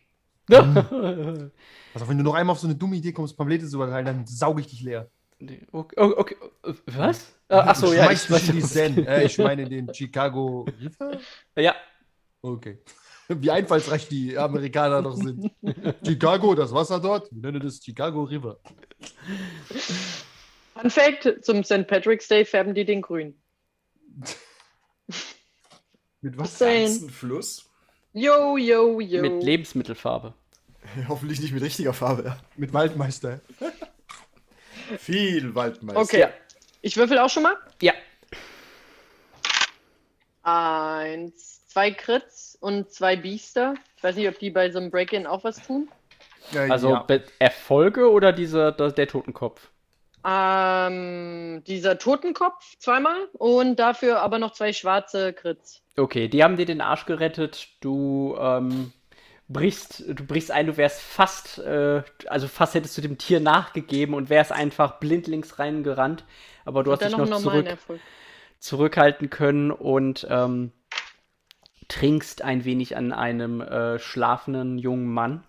Also, 1.93 2.09
wenn 2.09 2.19
du 2.19 2.23
noch 2.23 2.35
einmal 2.35 2.53
auf 2.53 2.61
so 2.61 2.69
eine 2.69 2.77
dumme 2.77 2.95
Idee 2.95 3.13
kommst, 3.13 3.37
Pamphlete 3.37 3.67
zu 3.67 3.79
verteilen, 3.79 4.07
dann 4.07 4.27
sauge 4.27 4.61
ich 4.61 4.69
dich 4.69 4.81
leer. 4.83 5.11
Nee, 5.41 5.67
okay, 5.73 5.97
okay. 5.99 6.37
Was? 6.87 7.35
Ah, 7.49 7.65
Ach 7.67 7.75
so, 7.75 7.93
ja. 7.93 8.09
Ich 8.13 8.31
weiß, 8.31 8.49
in 8.51 8.57
die 8.57 8.63
Zen. 8.63 9.07
Äh, 9.07 9.25
ich 9.25 9.39
meine 9.39 9.63
in 9.63 9.71
den 9.71 9.95
Chicago 9.95 10.69
River. 10.81 11.19
Ja. 11.57 11.75
Okay. 12.43 12.79
Wie 13.33 13.51
einfallsreich 13.51 14.09
die 14.09 14.37
Amerikaner 14.37 15.03
doch 15.03 15.15
sind. 15.15 15.53
Chicago, 16.05 16.55
das 16.55 16.75
Wasser 16.75 16.99
dort, 16.99 17.31
wir 17.31 17.41
nennen 17.43 17.61
das 17.65 17.81
Chicago 17.83 18.25
River. 18.25 18.59
Fun 20.75 20.91
Fact: 20.91 21.45
Zum 21.45 21.63
St. 21.63 21.87
Patrick's 21.87 22.27
Day 22.27 22.45
färben 22.45 22.75
die 22.75 22.85
den 22.85 23.03
grün. 23.03 23.41
Mit 26.23 26.37
was? 26.37 26.59
Ganzen 26.59 27.09
Fluss. 27.09 27.71
Yo, 28.13 28.57
yo, 28.57 29.01
yo. 29.01 29.23
Mit 29.23 29.45
Lebensmittelfarbe. 29.45 30.35
Hoffentlich 31.09 31.41
nicht 31.41 31.53
mit 31.53 31.63
richtiger 31.63 31.93
Farbe. 31.93 32.25
Ja. 32.25 32.41
Mit 32.57 32.73
Waldmeister. 32.73 33.41
Viel 34.99 35.55
Waldmeister. 35.55 36.01
Okay. 36.01 36.27
Ich 36.83 36.97
würfel 36.97 37.19
auch 37.19 37.31
schon 37.31 37.45
mal. 37.45 37.57
Ja. 37.81 37.93
Eins, 40.43 41.60
zwei 41.71 41.91
Crits 41.93 42.57
und 42.61 42.91
zwei 42.93 43.17
Biester. 43.17 43.75
Ich 43.97 44.03
weiß 44.03 44.17
nicht, 44.17 44.29
ob 44.29 44.39
die 44.39 44.51
bei 44.51 44.71
so 44.71 44.79
einem 44.79 44.91
Break-In 44.91 45.27
auch 45.27 45.45
was 45.45 45.63
tun. 45.63 45.89
Ja, 46.51 46.69
Also 46.69 46.89
ja. 46.89 47.07
Erfolge 47.39 48.11
oder 48.11 48.33
dieser, 48.33 48.73
der, 48.73 48.93
der 48.93 49.09
Totenkopf? 49.09 49.71
Ähm, 50.25 51.63
dieser 51.67 51.99
Totenkopf 51.99 52.77
zweimal 52.79 53.29
und 53.33 53.77
dafür 53.77 54.21
aber 54.21 54.39
noch 54.39 54.53
zwei 54.53 54.73
schwarze 54.73 55.33
Crits. 55.33 55.83
Okay, 55.97 56.29
die 56.29 56.43
haben 56.45 56.57
dir 56.57 56.67
den 56.67 56.81
Arsch 56.81 57.07
gerettet. 57.07 57.69
Du 57.81 58.37
ähm, 58.39 58.93
brichst, 59.49 60.05
du 60.09 60.25
brichst 60.27 60.51
ein, 60.51 60.67
du 60.67 60.77
wärst 60.77 61.01
fast, 61.03 61.59
äh, 61.59 62.03
also 62.27 62.49
fast 62.49 62.75
hättest 62.75 62.97
du 62.99 63.03
dem 63.03 63.19
Tier 63.19 63.41
nachgegeben 63.41 64.15
und 64.15 64.31
wärst 64.31 64.53
einfach 64.53 64.99
blindlings 65.01 65.59
reingerannt. 65.59 66.25
Aber 66.65 66.85
du 66.85 66.91
Und 66.91 67.01
hast 67.01 67.03
dich 67.05 67.17
noch 67.17 67.27
noch 67.27 67.41
zurück, 67.43 67.67
Erfolg. 67.67 68.03
zurückhalten 68.59 69.31
können 69.31 69.71
und 69.71 70.27
ähm, 70.31 70.73
trinkst 71.91 72.43
ein 72.43 72.65
wenig 72.65 72.97
an 72.97 73.13
einem 73.13 73.61
äh, 73.61 73.99
schlafenden 73.99 74.79
jungen 74.79 75.09
Mann 75.09 75.43